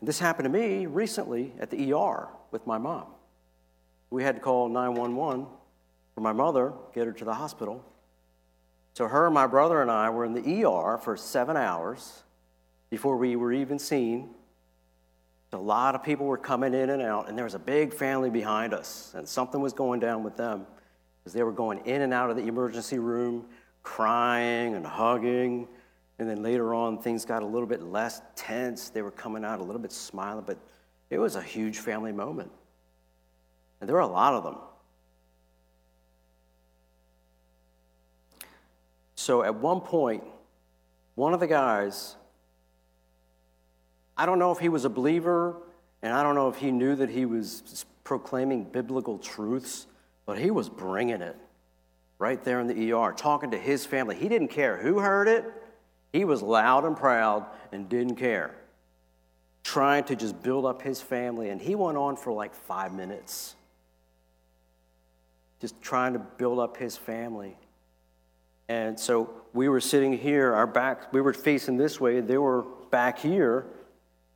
This 0.00 0.20
happened 0.20 0.44
to 0.44 0.50
me 0.50 0.86
recently 0.86 1.52
at 1.58 1.70
the 1.70 1.92
ER 1.92 2.28
with 2.52 2.66
my 2.68 2.78
mom. 2.78 3.06
We 4.12 4.22
had 4.22 4.36
to 4.36 4.40
call 4.40 4.68
911 4.68 5.46
for 6.14 6.20
my 6.20 6.32
mother, 6.32 6.72
get 6.94 7.06
her 7.06 7.12
to 7.12 7.24
the 7.24 7.34
hospital. 7.34 7.84
So, 8.94 9.08
her, 9.08 9.30
my 9.30 9.46
brother, 9.46 9.80
and 9.80 9.90
I 9.90 10.10
were 10.10 10.24
in 10.24 10.34
the 10.34 10.64
ER 10.64 10.98
for 10.98 11.16
seven 11.16 11.56
hours 11.56 12.22
before 12.90 13.16
we 13.16 13.36
were 13.36 13.52
even 13.52 13.78
seen 13.78 14.34
a 15.52 15.58
lot 15.58 15.94
of 15.94 16.02
people 16.02 16.26
were 16.26 16.38
coming 16.38 16.72
in 16.72 16.90
and 16.90 17.02
out, 17.02 17.28
and 17.28 17.36
there 17.36 17.44
was 17.44 17.54
a 17.54 17.58
big 17.58 17.92
family 17.92 18.30
behind 18.30 18.72
us, 18.72 19.12
and 19.14 19.28
something 19.28 19.60
was 19.60 19.74
going 19.74 20.00
down 20.00 20.22
with 20.22 20.36
them 20.36 20.66
because 21.18 21.34
they 21.34 21.42
were 21.42 21.52
going 21.52 21.78
in 21.84 22.02
and 22.02 22.14
out 22.14 22.30
of 22.30 22.36
the 22.36 22.46
emergency 22.46 22.98
room, 22.98 23.44
crying 23.82 24.74
and 24.74 24.86
hugging. 24.86 25.68
And 26.18 26.28
then 26.28 26.42
later 26.42 26.74
on, 26.74 27.02
things 27.02 27.24
got 27.24 27.42
a 27.42 27.46
little 27.46 27.66
bit 27.66 27.82
less 27.82 28.22
tense. 28.34 28.88
They 28.88 29.02
were 29.02 29.10
coming 29.10 29.44
out 29.44 29.60
a 29.60 29.62
little 29.62 29.80
bit 29.80 29.92
smiling, 29.92 30.44
but 30.46 30.58
it 31.10 31.18
was 31.18 31.36
a 31.36 31.42
huge 31.42 31.78
family 31.78 32.12
moment. 32.12 32.50
And 33.82 33.88
there 33.88 33.96
were 33.96 34.02
a 34.02 34.06
lot 34.06 34.34
of 34.34 34.44
them. 34.44 34.58
So 39.16 39.42
at 39.42 39.56
one 39.56 39.80
point, 39.80 40.22
one 41.16 41.34
of 41.34 41.40
the 41.40 41.48
guys, 41.48 42.14
I 44.16 44.24
don't 44.24 44.38
know 44.38 44.52
if 44.52 44.60
he 44.60 44.68
was 44.68 44.84
a 44.84 44.88
believer, 44.88 45.56
and 46.00 46.12
I 46.14 46.22
don't 46.22 46.36
know 46.36 46.48
if 46.48 46.58
he 46.58 46.70
knew 46.70 46.94
that 46.94 47.10
he 47.10 47.26
was 47.26 47.84
proclaiming 48.04 48.62
biblical 48.62 49.18
truths, 49.18 49.88
but 50.26 50.38
he 50.38 50.52
was 50.52 50.68
bringing 50.68 51.20
it 51.20 51.36
right 52.20 52.44
there 52.44 52.60
in 52.60 52.68
the 52.68 52.92
ER, 52.92 53.12
talking 53.12 53.50
to 53.50 53.58
his 53.58 53.84
family. 53.84 54.14
He 54.14 54.28
didn't 54.28 54.48
care 54.48 54.76
who 54.76 55.00
heard 55.00 55.26
it, 55.26 55.44
he 56.12 56.24
was 56.24 56.40
loud 56.40 56.84
and 56.84 56.96
proud 56.96 57.46
and 57.72 57.88
didn't 57.88 58.14
care, 58.14 58.54
trying 59.64 60.04
to 60.04 60.14
just 60.14 60.40
build 60.40 60.66
up 60.66 60.82
his 60.82 61.02
family. 61.02 61.50
And 61.50 61.60
he 61.60 61.74
went 61.74 61.98
on 61.98 62.14
for 62.14 62.32
like 62.32 62.54
five 62.54 62.94
minutes, 62.94 63.56
just 65.62 65.80
trying 65.80 66.12
to 66.12 66.18
build 66.18 66.58
up 66.58 66.76
his 66.76 66.96
family. 66.96 67.56
And 68.68 68.98
so 68.98 69.30
we 69.52 69.68
were 69.68 69.80
sitting 69.80 70.12
here, 70.12 70.52
our 70.52 70.66
back, 70.66 71.12
we 71.12 71.20
were 71.20 71.32
facing 71.32 71.76
this 71.76 72.00
way, 72.00 72.20
they 72.20 72.36
were 72.36 72.62
back 72.90 73.16
here. 73.16 73.66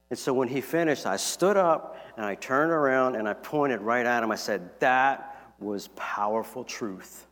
And 0.09 0.16
so 0.16 0.33
when 0.33 0.47
he 0.47 0.61
finished, 0.61 1.04
I 1.04 1.16
stood 1.16 1.56
up 1.56 1.99
and 2.16 2.25
I 2.25 2.37
turned 2.37 2.71
around 2.71 3.16
and 3.16 3.28
I 3.28 3.33
pointed 3.33 3.80
right 3.80 4.06
at 4.06 4.23
him. 4.23 4.30
I 4.30 4.37
said, 4.37 4.71
That 4.78 5.52
was 5.59 5.88
powerful 5.97 6.62
truth. 6.62 7.26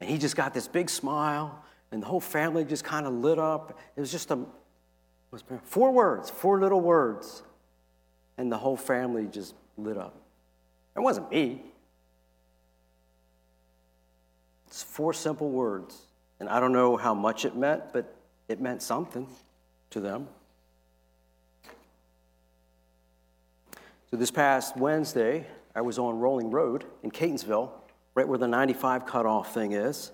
And 0.00 0.08
he 0.08 0.18
just 0.18 0.36
got 0.36 0.54
this 0.54 0.68
big 0.68 0.88
smile, 0.88 1.64
and 1.90 2.00
the 2.00 2.06
whole 2.06 2.20
family 2.20 2.64
just 2.64 2.84
kind 2.84 3.06
of 3.06 3.12
lit 3.12 3.40
up. 3.40 3.76
It 3.96 4.00
was 4.00 4.12
just 4.12 4.30
a 4.30 4.38
was 5.32 5.42
four 5.64 5.90
words, 5.90 6.30
four 6.30 6.60
little 6.60 6.80
words, 6.80 7.42
and 8.38 8.52
the 8.52 8.58
whole 8.58 8.76
family 8.76 9.26
just 9.26 9.54
lit 9.76 9.98
up. 9.98 10.25
It 10.96 11.00
wasn't 11.00 11.30
me. 11.30 11.62
It's 14.66 14.82
four 14.82 15.12
simple 15.12 15.50
words. 15.50 15.96
And 16.40 16.48
I 16.48 16.60
don't 16.60 16.72
know 16.72 16.96
how 16.96 17.14
much 17.14 17.44
it 17.44 17.56
meant, 17.56 17.92
but 17.92 18.14
it 18.48 18.60
meant 18.60 18.82
something 18.82 19.26
to 19.90 20.00
them. 20.00 20.28
So 24.10 24.16
this 24.16 24.30
past 24.30 24.76
Wednesday, 24.76 25.46
I 25.74 25.80
was 25.80 25.98
on 25.98 26.18
Rolling 26.18 26.50
Road 26.50 26.84
in 27.02 27.10
Catonsville, 27.10 27.70
right 28.14 28.26
where 28.26 28.38
the 28.38 28.48
95 28.48 29.04
cutoff 29.04 29.52
thing 29.52 29.72
is. 29.72 30.12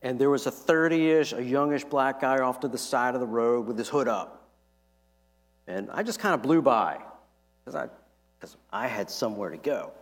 And 0.00 0.18
there 0.18 0.30
was 0.30 0.46
a 0.46 0.50
30 0.50 1.10
ish, 1.10 1.32
a 1.32 1.42
youngish 1.42 1.84
black 1.84 2.20
guy 2.20 2.38
off 2.38 2.60
to 2.60 2.68
the 2.68 2.78
side 2.78 3.14
of 3.14 3.20
the 3.20 3.26
road 3.26 3.66
with 3.66 3.76
his 3.76 3.88
hood 3.88 4.06
up. 4.06 4.48
And 5.66 5.90
I 5.90 6.02
just 6.02 6.20
kind 6.20 6.34
of 6.34 6.42
blew 6.42 6.62
by 6.62 6.98
because 7.64 7.74
I, 7.74 7.88
cause 8.40 8.56
I 8.72 8.86
had 8.86 9.10
somewhere 9.10 9.50
to 9.50 9.56
go. 9.56 9.92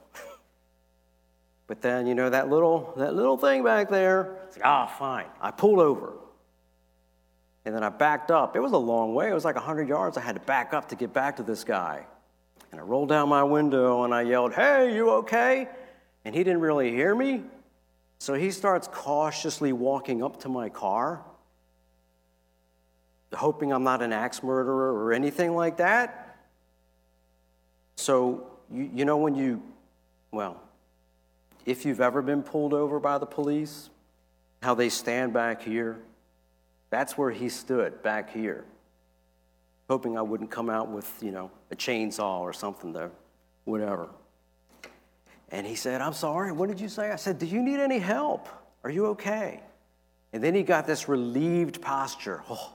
But 1.66 1.80
then, 1.80 2.06
you 2.06 2.14
know, 2.14 2.30
that 2.30 2.48
little, 2.48 2.94
that 2.96 3.14
little 3.14 3.36
thing 3.36 3.64
back 3.64 3.88
there, 3.88 4.38
it's 4.46 4.56
like, 4.56 4.64
ah, 4.64 4.88
oh, 4.88 4.98
fine. 4.98 5.26
I 5.40 5.50
pulled 5.50 5.80
over. 5.80 6.12
And 7.64 7.74
then 7.74 7.82
I 7.82 7.88
backed 7.88 8.30
up. 8.30 8.54
It 8.54 8.60
was 8.60 8.72
a 8.72 8.78
long 8.78 9.14
way. 9.14 9.28
It 9.28 9.34
was 9.34 9.44
like 9.44 9.56
100 9.56 9.88
yards. 9.88 10.16
I 10.16 10.20
had 10.20 10.36
to 10.36 10.40
back 10.42 10.72
up 10.72 10.88
to 10.90 10.94
get 10.96 11.12
back 11.12 11.36
to 11.36 11.42
this 11.42 11.64
guy. 11.64 12.06
And 12.70 12.80
I 12.80 12.84
rolled 12.84 13.08
down 13.08 13.28
my 13.28 13.42
window 13.42 14.04
and 14.04 14.14
I 14.14 14.22
yelled, 14.22 14.52
Hey, 14.52 14.94
you 14.94 15.10
okay? 15.10 15.68
And 16.24 16.34
he 16.34 16.44
didn't 16.44 16.60
really 16.60 16.92
hear 16.92 17.14
me. 17.14 17.42
So 18.18 18.34
he 18.34 18.52
starts 18.52 18.88
cautiously 18.90 19.72
walking 19.72 20.22
up 20.22 20.40
to 20.42 20.48
my 20.48 20.68
car, 20.68 21.22
hoping 23.34 23.72
I'm 23.72 23.84
not 23.84 24.00
an 24.00 24.12
axe 24.12 24.42
murderer 24.42 24.94
or 24.94 25.12
anything 25.12 25.54
like 25.54 25.76
that. 25.78 26.25
So, 27.96 28.46
you, 28.70 28.90
you 28.94 29.04
know, 29.04 29.16
when 29.16 29.34
you, 29.34 29.62
well, 30.30 30.60
if 31.64 31.84
you've 31.84 32.00
ever 32.00 32.22
been 32.22 32.42
pulled 32.42 32.72
over 32.72 33.00
by 33.00 33.18
the 33.18 33.26
police, 33.26 33.90
how 34.62 34.74
they 34.74 34.88
stand 34.88 35.32
back 35.32 35.62
here, 35.62 35.98
that's 36.90 37.18
where 37.18 37.30
he 37.30 37.48
stood, 37.48 38.02
back 38.02 38.32
here, 38.32 38.64
hoping 39.88 40.16
I 40.16 40.22
wouldn't 40.22 40.50
come 40.50 40.70
out 40.70 40.88
with, 40.88 41.10
you 41.20 41.32
know, 41.32 41.50
a 41.70 41.76
chainsaw 41.76 42.40
or 42.40 42.52
something 42.52 42.92
there, 42.92 43.10
whatever. 43.64 44.08
And 45.50 45.66
he 45.66 45.74
said, 45.74 46.00
I'm 46.00 46.12
sorry, 46.12 46.52
what 46.52 46.68
did 46.68 46.80
you 46.80 46.88
say? 46.88 47.10
I 47.10 47.16
said, 47.16 47.38
Do 47.38 47.46
you 47.46 47.62
need 47.62 47.80
any 47.80 47.98
help? 47.98 48.48
Are 48.84 48.90
you 48.90 49.06
okay? 49.06 49.60
And 50.32 50.42
then 50.42 50.54
he 50.54 50.62
got 50.62 50.86
this 50.86 51.08
relieved 51.08 51.80
posture. 51.80 52.42
Oh, 52.50 52.74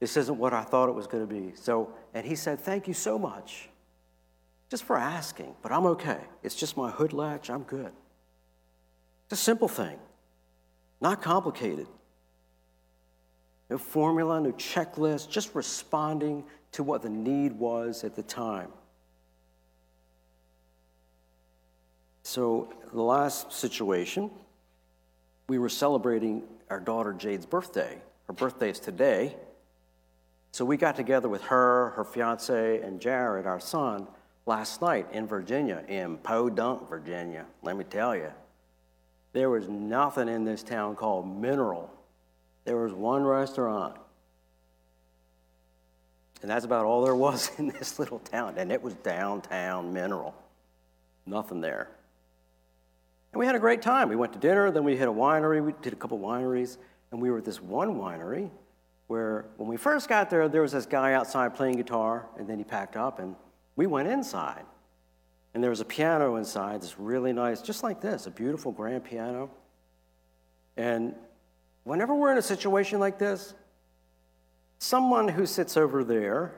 this 0.00 0.16
isn't 0.16 0.38
what 0.38 0.52
I 0.52 0.62
thought 0.64 0.88
it 0.88 0.94
was 0.94 1.06
going 1.06 1.26
to 1.26 1.32
be. 1.32 1.54
So, 1.54 1.92
and 2.14 2.26
he 2.26 2.34
said, 2.34 2.60
Thank 2.60 2.88
you 2.88 2.94
so 2.94 3.18
much 3.18 3.68
just 4.72 4.84
for 4.84 4.96
asking, 4.96 5.54
but 5.60 5.70
I'm 5.70 5.84
okay. 5.84 6.16
It's 6.42 6.54
just 6.54 6.78
my 6.78 6.90
hood 6.90 7.12
latch, 7.12 7.50
I'm 7.50 7.64
good. 7.64 7.92
It's 9.26 9.38
a 9.38 9.44
simple 9.44 9.68
thing, 9.68 9.98
not 10.98 11.20
complicated. 11.20 11.86
No 13.68 13.76
formula, 13.76 14.40
no 14.40 14.50
checklist, 14.52 15.28
just 15.28 15.54
responding 15.54 16.44
to 16.72 16.82
what 16.82 17.02
the 17.02 17.10
need 17.10 17.52
was 17.52 18.02
at 18.02 18.16
the 18.16 18.22
time. 18.22 18.70
So, 22.22 22.72
the 22.94 23.02
last 23.02 23.52
situation, 23.52 24.30
we 25.50 25.58
were 25.58 25.68
celebrating 25.68 26.44
our 26.70 26.80
daughter 26.80 27.12
Jade's 27.12 27.44
birthday. 27.44 28.00
Her 28.26 28.32
birthday 28.32 28.70
is 28.70 28.80
today. 28.80 29.36
So, 30.50 30.64
we 30.64 30.78
got 30.78 30.96
together 30.96 31.28
with 31.28 31.42
her, 31.42 31.90
her 31.90 32.04
fiance, 32.04 32.80
and 32.80 33.02
Jared, 33.02 33.46
our 33.46 33.60
son, 33.60 34.06
last 34.46 34.82
night 34.82 35.06
in 35.12 35.26
Virginia, 35.26 35.84
in 35.88 36.16
Podunk, 36.18 36.88
Virginia. 36.88 37.46
Let 37.62 37.76
me 37.76 37.84
tell 37.84 38.16
you, 38.16 38.32
there 39.32 39.50
was 39.50 39.68
nothing 39.68 40.28
in 40.28 40.44
this 40.44 40.62
town 40.62 40.96
called 40.96 41.26
Mineral. 41.26 41.90
There 42.64 42.76
was 42.76 42.92
one 42.92 43.24
restaurant. 43.24 43.96
And 46.42 46.50
that's 46.50 46.64
about 46.64 46.84
all 46.84 47.04
there 47.04 47.14
was 47.14 47.50
in 47.58 47.68
this 47.68 47.98
little 47.98 48.18
town. 48.18 48.54
And 48.56 48.70
it 48.70 48.82
was 48.82 48.94
downtown 48.94 49.92
Mineral. 49.92 50.34
Nothing 51.24 51.60
there. 51.60 51.88
And 53.32 53.40
we 53.40 53.46
had 53.46 53.54
a 53.54 53.60
great 53.60 53.80
time. 53.80 54.08
We 54.08 54.16
went 54.16 54.32
to 54.34 54.38
dinner, 54.38 54.70
then 54.70 54.84
we 54.84 54.96
hit 54.96 55.08
a 55.08 55.12
winery. 55.12 55.64
We 55.64 55.72
did 55.80 55.92
a 55.92 55.96
couple 55.96 56.18
wineries. 56.18 56.76
And 57.10 57.22
we 57.22 57.30
were 57.30 57.38
at 57.38 57.44
this 57.44 57.62
one 57.62 57.96
winery 57.96 58.50
where, 59.06 59.46
when 59.56 59.68
we 59.68 59.76
first 59.76 60.08
got 60.08 60.30
there, 60.30 60.48
there 60.48 60.62
was 60.62 60.72
this 60.72 60.86
guy 60.86 61.14
outside 61.14 61.54
playing 61.54 61.76
guitar. 61.76 62.26
And 62.38 62.48
then 62.48 62.58
he 62.58 62.64
packed 62.64 62.96
up 62.96 63.18
and 63.18 63.34
we 63.76 63.86
went 63.86 64.08
inside, 64.08 64.64
and 65.54 65.62
there 65.62 65.70
was 65.70 65.80
a 65.80 65.84
piano 65.84 66.36
inside, 66.36 66.82
this 66.82 66.98
really 66.98 67.32
nice, 67.32 67.62
just 67.62 67.82
like 67.82 68.00
this, 68.00 68.26
a 68.26 68.30
beautiful 68.30 68.72
grand 68.72 69.04
piano. 69.04 69.50
And 70.76 71.14
whenever 71.84 72.14
we're 72.14 72.32
in 72.32 72.38
a 72.38 72.42
situation 72.42 73.00
like 73.00 73.18
this, 73.18 73.54
someone 74.78 75.28
who 75.28 75.46
sits 75.46 75.76
over 75.76 76.04
there 76.04 76.54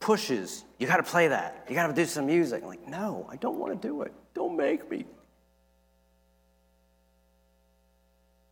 pushes, 0.00 0.64
you 0.78 0.86
got 0.86 0.98
to 0.98 1.02
play 1.02 1.28
that. 1.28 1.64
You 1.68 1.74
got 1.74 1.86
to 1.86 1.94
do 1.94 2.04
some 2.04 2.26
music. 2.26 2.62
I'm 2.62 2.68
like, 2.68 2.86
no, 2.86 3.26
I 3.30 3.36
don't 3.36 3.58
want 3.58 3.80
to 3.80 3.88
do 3.88 4.02
it. 4.02 4.12
Don't 4.34 4.56
make 4.56 4.90
me. 4.90 5.06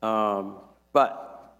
Um, 0.02 0.56
but, 0.92 1.56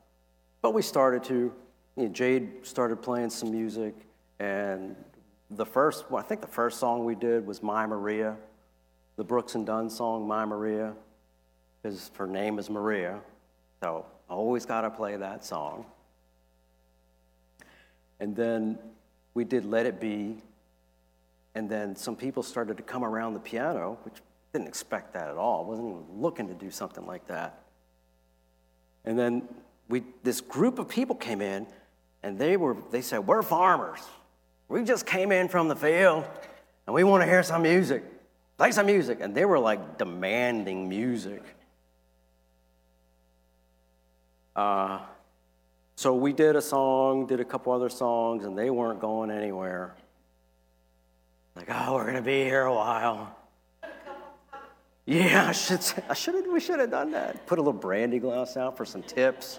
but 0.62 0.74
we 0.74 0.82
started 0.82 1.24
to. 1.24 1.52
You 1.94 2.04
know, 2.04 2.08
Jade 2.08 2.66
started 2.66 3.02
playing 3.02 3.28
some 3.28 3.50
music. 3.50 3.94
And 4.42 4.96
the 5.50 5.64
first, 5.64 6.10
well, 6.10 6.20
I 6.20 6.26
think 6.26 6.40
the 6.40 6.48
first 6.48 6.80
song 6.80 7.04
we 7.04 7.14
did 7.14 7.46
was 7.46 7.62
My 7.62 7.86
Maria, 7.86 8.36
the 9.14 9.22
Brooks 9.22 9.54
and 9.54 9.64
Dunn 9.64 9.88
song, 9.88 10.26
My 10.26 10.44
Maria, 10.44 10.94
because 11.80 12.10
her 12.16 12.26
name 12.26 12.58
is 12.58 12.68
Maria. 12.68 13.20
So 13.84 14.04
I 14.28 14.32
always 14.32 14.66
got 14.66 14.80
to 14.80 14.90
play 14.90 15.16
that 15.16 15.44
song. 15.44 15.86
And 18.18 18.34
then 18.34 18.80
we 19.32 19.44
did 19.44 19.64
Let 19.64 19.86
It 19.86 20.00
Be. 20.00 20.38
And 21.54 21.70
then 21.70 21.94
some 21.94 22.16
people 22.16 22.42
started 22.42 22.76
to 22.78 22.82
come 22.82 23.04
around 23.04 23.34
the 23.34 23.40
piano, 23.40 23.96
which 24.02 24.16
didn't 24.52 24.66
expect 24.66 25.12
that 25.12 25.28
at 25.28 25.36
all. 25.36 25.66
Wasn't 25.66 25.86
even 25.86 26.20
looking 26.20 26.48
to 26.48 26.54
do 26.54 26.72
something 26.72 27.06
like 27.06 27.28
that. 27.28 27.62
And 29.04 29.16
then 29.16 29.46
we, 29.88 30.02
this 30.24 30.40
group 30.40 30.80
of 30.80 30.88
people 30.88 31.14
came 31.14 31.40
in, 31.40 31.68
and 32.24 32.36
they 32.40 32.56
were, 32.56 32.76
they 32.90 33.02
said, 33.02 33.24
we're 33.24 33.42
farmers. 33.42 34.00
We 34.72 34.84
just 34.84 35.04
came 35.04 35.32
in 35.32 35.48
from 35.48 35.68
the 35.68 35.76
field 35.76 36.24
and 36.86 36.94
we 36.94 37.04
want 37.04 37.22
to 37.22 37.26
hear 37.26 37.42
some 37.42 37.60
music. 37.60 38.02
Play 38.56 38.72
some 38.72 38.86
music. 38.86 39.18
And 39.20 39.34
they 39.34 39.44
were 39.44 39.58
like 39.58 39.98
demanding 39.98 40.88
music. 40.88 41.42
Uh, 44.56 45.00
so 45.94 46.14
we 46.14 46.32
did 46.32 46.56
a 46.56 46.62
song, 46.62 47.26
did 47.26 47.38
a 47.38 47.44
couple 47.44 47.70
other 47.74 47.90
songs, 47.90 48.46
and 48.46 48.56
they 48.56 48.70
weren't 48.70 48.98
going 48.98 49.30
anywhere. 49.30 49.94
Like, 51.54 51.68
oh, 51.68 51.94
we're 51.94 52.04
going 52.04 52.16
to 52.16 52.22
be 52.22 52.42
here 52.42 52.62
a 52.62 52.74
while. 52.74 53.36
Yeah, 55.04 55.48
I 55.48 55.52
should. 55.52 55.80
I 56.08 56.14
should 56.14 56.34
have. 56.34 56.46
We 56.46 56.60
should 56.60 56.78
have 56.78 56.90
done 56.90 57.10
that. 57.10 57.46
Put 57.46 57.58
a 57.58 57.60
little 57.60 57.78
brandy 57.78 58.18
glass 58.18 58.56
out 58.56 58.76
for 58.76 58.84
some 58.84 59.02
tips. 59.02 59.58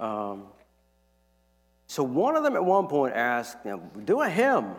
Um, 0.00 0.46
so 1.86 2.02
one 2.02 2.36
of 2.36 2.42
them 2.42 2.56
at 2.56 2.64
one 2.64 2.88
point 2.88 3.14
asked, 3.14 3.58
you 3.64 3.70
know, 3.72 3.78
"Do 4.04 4.20
a 4.22 4.28
hymn." 4.28 4.74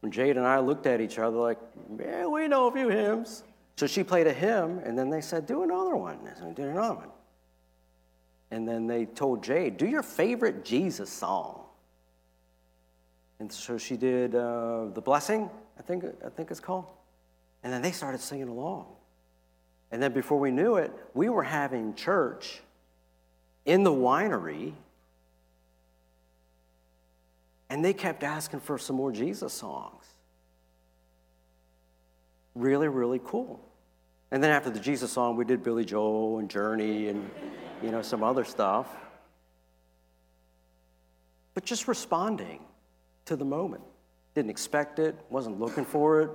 When 0.00 0.12
Jade 0.12 0.36
and 0.36 0.46
I 0.46 0.58
looked 0.58 0.86
at 0.86 1.00
each 1.00 1.18
other, 1.18 1.36
like, 1.36 1.58
"Yeah, 1.98 2.26
we 2.26 2.46
know 2.48 2.66
a 2.66 2.72
few 2.72 2.88
hymns." 2.88 3.42
So 3.76 3.86
she 3.86 4.04
played 4.04 4.26
a 4.26 4.32
hymn, 4.32 4.78
and 4.78 4.98
then 4.98 5.10
they 5.10 5.20
said, 5.20 5.46
"Do 5.46 5.62
another 5.62 5.96
one." 5.96 6.18
And 6.26 6.48
we 6.48 6.54
did 6.54 6.66
another 6.66 6.94
one. 6.94 7.10
And 8.50 8.68
then 8.68 8.86
they 8.86 9.06
told 9.06 9.42
Jade, 9.42 9.78
"Do 9.78 9.86
your 9.86 10.02
favorite 10.02 10.64
Jesus 10.64 11.10
song." 11.10 11.64
And 13.40 13.52
so 13.52 13.78
she 13.78 13.96
did 13.96 14.34
uh, 14.34 14.86
the 14.94 15.00
blessing, 15.00 15.50
I 15.78 15.82
think, 15.82 16.04
I 16.24 16.28
think 16.28 16.50
it's 16.50 16.60
called. 16.60 16.86
And 17.62 17.72
then 17.72 17.82
they 17.82 17.90
started 17.90 18.20
singing 18.20 18.48
along. 18.48 18.86
And 19.90 20.02
then 20.02 20.12
before 20.12 20.38
we 20.38 20.50
knew 20.50 20.76
it, 20.76 20.92
we 21.14 21.28
were 21.28 21.42
having 21.42 21.94
church 21.94 22.62
in 23.64 23.82
the 23.82 23.92
winery. 23.92 24.74
And 27.74 27.84
they 27.84 27.92
kept 27.92 28.22
asking 28.22 28.60
for 28.60 28.78
some 28.78 28.94
more 28.94 29.10
Jesus 29.10 29.52
songs. 29.52 30.04
Really, 32.54 32.86
really 32.86 33.20
cool. 33.24 33.68
And 34.30 34.40
then 34.40 34.52
after 34.52 34.70
the 34.70 34.78
Jesus 34.78 35.10
song, 35.10 35.34
we 35.34 35.44
did 35.44 35.64
Billy 35.64 35.84
Joel 35.84 36.38
and 36.38 36.48
Journey 36.48 37.08
and, 37.08 37.28
you 37.82 37.90
know, 37.90 38.00
some 38.00 38.22
other 38.22 38.44
stuff. 38.44 38.86
But 41.54 41.64
just 41.64 41.88
responding 41.88 42.60
to 43.24 43.34
the 43.34 43.44
moment. 43.44 43.82
Didn't 44.36 44.50
expect 44.50 45.00
it, 45.00 45.16
wasn't 45.28 45.58
looking 45.58 45.84
for 45.84 46.20
it. 46.20 46.30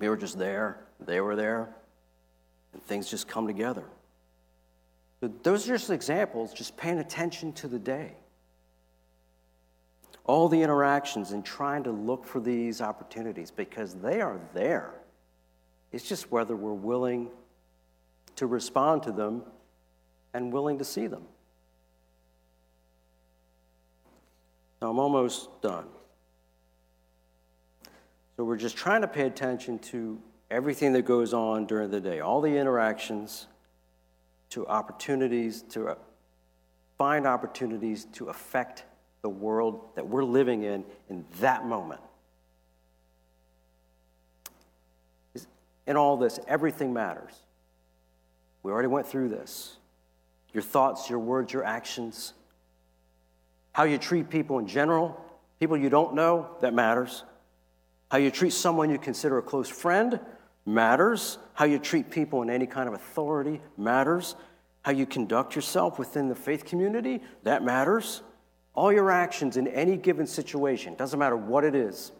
We 0.00 0.08
were 0.08 0.16
just 0.16 0.36
there, 0.36 0.80
they 0.98 1.20
were 1.20 1.36
there, 1.36 1.72
and 2.72 2.82
things 2.82 3.08
just 3.08 3.28
come 3.28 3.46
together. 3.46 3.84
But 5.20 5.44
those 5.44 5.70
are 5.70 5.74
just 5.74 5.90
examples, 5.90 6.52
just 6.52 6.76
paying 6.76 6.98
attention 6.98 7.52
to 7.52 7.68
the 7.68 7.78
day. 7.78 8.16
All 10.24 10.48
the 10.48 10.62
interactions 10.62 11.32
and 11.32 11.44
trying 11.44 11.82
to 11.84 11.90
look 11.90 12.24
for 12.24 12.40
these 12.40 12.80
opportunities 12.80 13.50
because 13.50 13.94
they 13.94 14.20
are 14.20 14.40
there. 14.54 14.92
It's 15.92 16.08
just 16.08 16.30
whether 16.30 16.54
we're 16.54 16.72
willing 16.72 17.30
to 18.36 18.46
respond 18.46 19.02
to 19.04 19.12
them 19.12 19.42
and 20.32 20.52
willing 20.52 20.78
to 20.78 20.84
see 20.84 21.06
them. 21.06 21.24
Now, 24.80 24.90
I'm 24.90 24.98
almost 24.98 25.48
done. 25.60 25.86
So, 28.36 28.44
we're 28.44 28.56
just 28.56 28.76
trying 28.76 29.02
to 29.02 29.08
pay 29.08 29.26
attention 29.26 29.78
to 29.80 30.18
everything 30.50 30.94
that 30.94 31.02
goes 31.02 31.34
on 31.34 31.66
during 31.66 31.90
the 31.90 32.00
day, 32.00 32.20
all 32.20 32.40
the 32.40 32.56
interactions, 32.56 33.46
to 34.50 34.66
opportunities, 34.66 35.62
to 35.62 35.88
uh, 35.88 35.94
find 36.98 37.26
opportunities 37.26 38.06
to 38.12 38.28
affect 38.28 38.84
the 39.22 39.28
world 39.28 39.80
that 39.96 40.06
we're 40.06 40.24
living 40.24 40.62
in 40.62 40.84
in 41.08 41.24
that 41.40 41.64
moment. 41.64 42.00
In 45.86 45.96
all 45.96 46.16
this, 46.16 46.38
everything 46.46 46.92
matters. 46.92 47.32
We 48.62 48.70
already 48.70 48.88
went 48.88 49.06
through 49.06 49.30
this. 49.30 49.76
Your 50.52 50.62
thoughts, 50.62 51.10
your 51.10 51.18
words, 51.18 51.52
your 51.52 51.64
actions 51.64 52.34
how 53.72 53.84
you 53.84 53.98
treat 53.98 54.28
people 54.28 54.58
in 54.58 54.66
general, 54.66 55.18
people 55.58 55.76
you 55.76 55.90
don't 55.90 56.14
know, 56.14 56.50
that 56.60 56.74
matters. 56.74 57.24
How 58.10 58.18
you 58.18 58.30
treat 58.30 58.52
someone 58.52 58.90
you 58.90 58.98
consider 58.98 59.38
a 59.38 59.42
close 59.42 59.68
friend 59.68 60.18
matters. 60.66 61.38
How 61.54 61.64
you 61.66 61.78
treat 61.78 62.10
people 62.10 62.42
in 62.42 62.50
any 62.50 62.66
kind 62.66 62.88
of 62.88 62.94
authority 62.94 63.60
matters. 63.76 64.34
How 64.82 64.92
you 64.92 65.06
conduct 65.06 65.54
yourself 65.54 65.98
within 65.98 66.28
the 66.28 66.34
faith 66.34 66.64
community, 66.64 67.22
that 67.44 67.62
matters. 67.62 68.22
All 68.74 68.92
your 68.92 69.10
actions 69.10 69.56
in 69.56 69.66
any 69.68 69.96
given 69.96 70.26
situation, 70.26 70.94
doesn't 70.94 71.18
matter 71.18 71.36
what 71.36 71.64
it 71.64 71.74
is, 71.74 72.12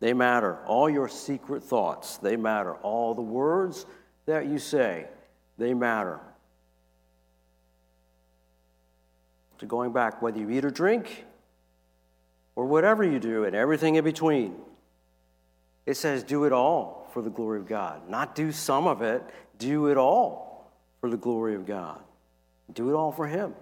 they 0.00 0.12
matter. 0.12 0.58
All 0.66 0.88
your 0.88 1.08
secret 1.08 1.62
thoughts, 1.62 2.18
they 2.18 2.36
matter. 2.36 2.74
All 2.74 3.14
the 3.14 3.22
words 3.22 3.86
that 4.26 4.46
you 4.46 4.58
say, 4.58 5.06
they 5.56 5.74
matter. 5.74 6.20
to 9.58 9.66
going 9.66 9.92
back, 9.92 10.22
whether 10.22 10.38
you 10.38 10.50
eat 10.50 10.64
or 10.64 10.70
drink, 10.70 11.24
or 12.56 12.64
whatever 12.66 13.04
you 13.04 13.18
do, 13.18 13.44
and 13.44 13.54
everything 13.54 13.96
in 13.96 14.04
between. 14.04 14.54
It 15.86 15.96
says, 15.96 16.22
do 16.22 16.44
it 16.44 16.52
all 16.52 17.08
for 17.12 17.22
the 17.22 17.30
glory 17.30 17.60
of 17.60 17.66
God. 17.66 18.08
Not 18.08 18.34
do 18.34 18.52
some 18.52 18.86
of 18.86 19.02
it, 19.02 19.22
do 19.58 19.88
it 19.88 19.96
all 19.96 20.70
for 21.00 21.10
the 21.10 21.16
glory 21.16 21.54
of 21.54 21.66
God. 21.66 22.00
Do 22.72 22.90
it 22.90 22.94
all 22.94 23.12
for 23.12 23.26
Him. 23.26 23.54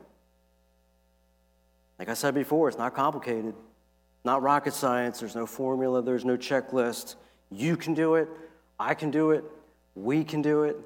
Like 1.99 2.09
I 2.09 2.15
said 2.15 2.35
before, 2.35 2.69
it's 2.69 2.79
not 2.79 2.95
complicated, 2.95 3.55
not 4.25 4.43
rocket 4.43 4.75
science. 4.75 5.21
There's 5.21 5.35
no 5.35 5.47
formula, 5.47 6.03
there's 6.03 6.25
no 6.25 6.37
checklist. 6.37 7.17
You 7.51 7.77
can 7.77 7.95
do 7.95 8.17
it, 8.17 8.29
I 8.79 8.95
can 8.95 9.11
do 9.11 9.31
it, 9.31 9.45
we 9.95 10.25
can 10.25 10.43
do 10.43 10.65
it. 10.65 10.77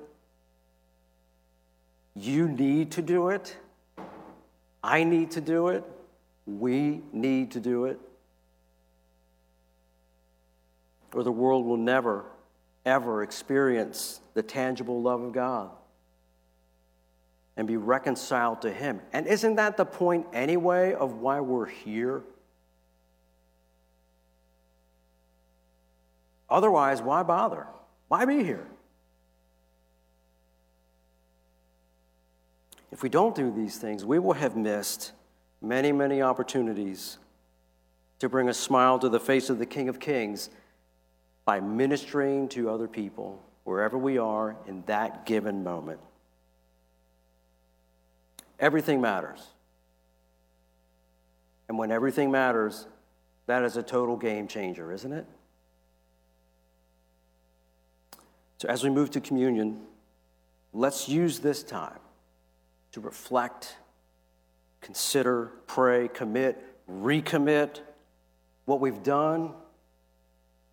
You 2.14 2.48
need 2.48 2.92
to 2.92 3.02
do 3.02 3.28
it. 3.30 3.56
I 4.82 5.04
need 5.04 5.32
to 5.32 5.40
do 5.40 5.68
it. 5.68 5.84
We 6.46 7.02
need 7.12 7.52
to 7.52 7.60
do 7.60 7.84
it. 7.86 7.98
Or 11.12 11.22
the 11.22 11.32
world 11.32 11.66
will 11.66 11.76
never, 11.76 12.24
ever 12.84 13.22
experience 13.22 14.20
the 14.34 14.42
tangible 14.42 15.02
love 15.02 15.22
of 15.22 15.32
God 15.32 15.70
and 17.60 17.68
be 17.68 17.76
reconciled 17.76 18.62
to 18.62 18.72
Him. 18.72 19.02
And 19.12 19.26
isn't 19.26 19.56
that 19.56 19.76
the 19.76 19.84
point, 19.84 20.26
anyway, 20.32 20.94
of 20.94 21.18
why 21.18 21.40
we're 21.40 21.66
here? 21.66 22.22
Otherwise, 26.48 27.02
why 27.02 27.22
bother? 27.22 27.66
Why 28.08 28.24
be 28.24 28.42
here? 28.42 28.66
If 32.90 33.02
we 33.02 33.10
don't 33.10 33.34
do 33.34 33.52
these 33.52 33.76
things, 33.76 34.06
we 34.06 34.18
will 34.18 34.32
have 34.32 34.56
missed 34.56 35.12
many, 35.60 35.92
many 35.92 36.22
opportunities 36.22 37.18
to 38.20 38.30
bring 38.30 38.48
a 38.48 38.54
smile 38.54 38.98
to 39.00 39.10
the 39.10 39.20
face 39.20 39.50
of 39.50 39.58
the 39.58 39.66
King 39.66 39.90
of 39.90 40.00
Kings 40.00 40.48
by 41.44 41.60
ministering 41.60 42.48
to 42.48 42.70
other 42.70 42.88
people 42.88 43.44
wherever 43.64 43.98
we 43.98 44.16
are 44.16 44.56
in 44.66 44.82
that 44.86 45.26
given 45.26 45.62
moment. 45.62 46.00
Everything 48.60 49.00
matters. 49.00 49.40
And 51.68 51.78
when 51.78 51.90
everything 51.90 52.30
matters, 52.30 52.86
that 53.46 53.64
is 53.64 53.76
a 53.76 53.82
total 53.82 54.16
game 54.16 54.46
changer, 54.46 54.92
isn't 54.92 55.12
it? 55.12 55.26
So, 58.58 58.68
as 58.68 58.84
we 58.84 58.90
move 58.90 59.10
to 59.12 59.20
communion, 59.20 59.80
let's 60.74 61.08
use 61.08 61.38
this 61.38 61.62
time 61.62 61.98
to 62.92 63.00
reflect, 63.00 63.76
consider, 64.82 65.52
pray, 65.66 66.08
commit, 66.08 66.62
recommit 66.90 67.80
what 68.66 68.80
we've 68.80 69.02
done, 69.02 69.54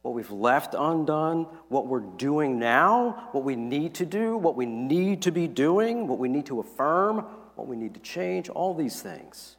what 0.01 0.13
we've 0.13 0.31
left 0.31 0.75
undone, 0.77 1.43
what 1.69 1.87
we're 1.87 1.99
doing 1.99 2.59
now, 2.59 3.29
what 3.31 3.43
we 3.43 3.55
need 3.55 3.93
to 3.95 4.05
do, 4.05 4.35
what 4.37 4.55
we 4.55 4.65
need 4.65 5.21
to 5.21 5.31
be 5.31 5.47
doing, 5.47 6.07
what 6.07 6.19
we 6.19 6.27
need 6.27 6.47
to 6.47 6.59
affirm, 6.59 7.25
what 7.57 7.67
we 7.67 7.75
need 7.75 7.93
to 7.95 7.99
change, 7.99 8.49
all 8.49 8.73
these 8.73 9.01
things. 9.01 9.57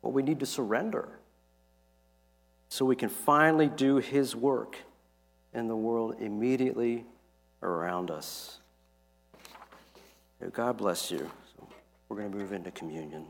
What 0.00 0.14
we 0.14 0.22
need 0.22 0.40
to 0.40 0.46
surrender 0.46 1.18
so 2.70 2.84
we 2.84 2.96
can 2.96 3.10
finally 3.10 3.68
do 3.68 3.96
His 3.96 4.34
work 4.34 4.76
in 5.52 5.68
the 5.68 5.76
world 5.76 6.16
immediately 6.20 7.04
around 7.62 8.10
us. 8.10 8.60
God 10.52 10.78
bless 10.78 11.10
you. 11.10 11.30
We're 12.08 12.16
going 12.16 12.32
to 12.32 12.38
move 12.38 12.52
into 12.52 12.70
communion. 12.70 13.26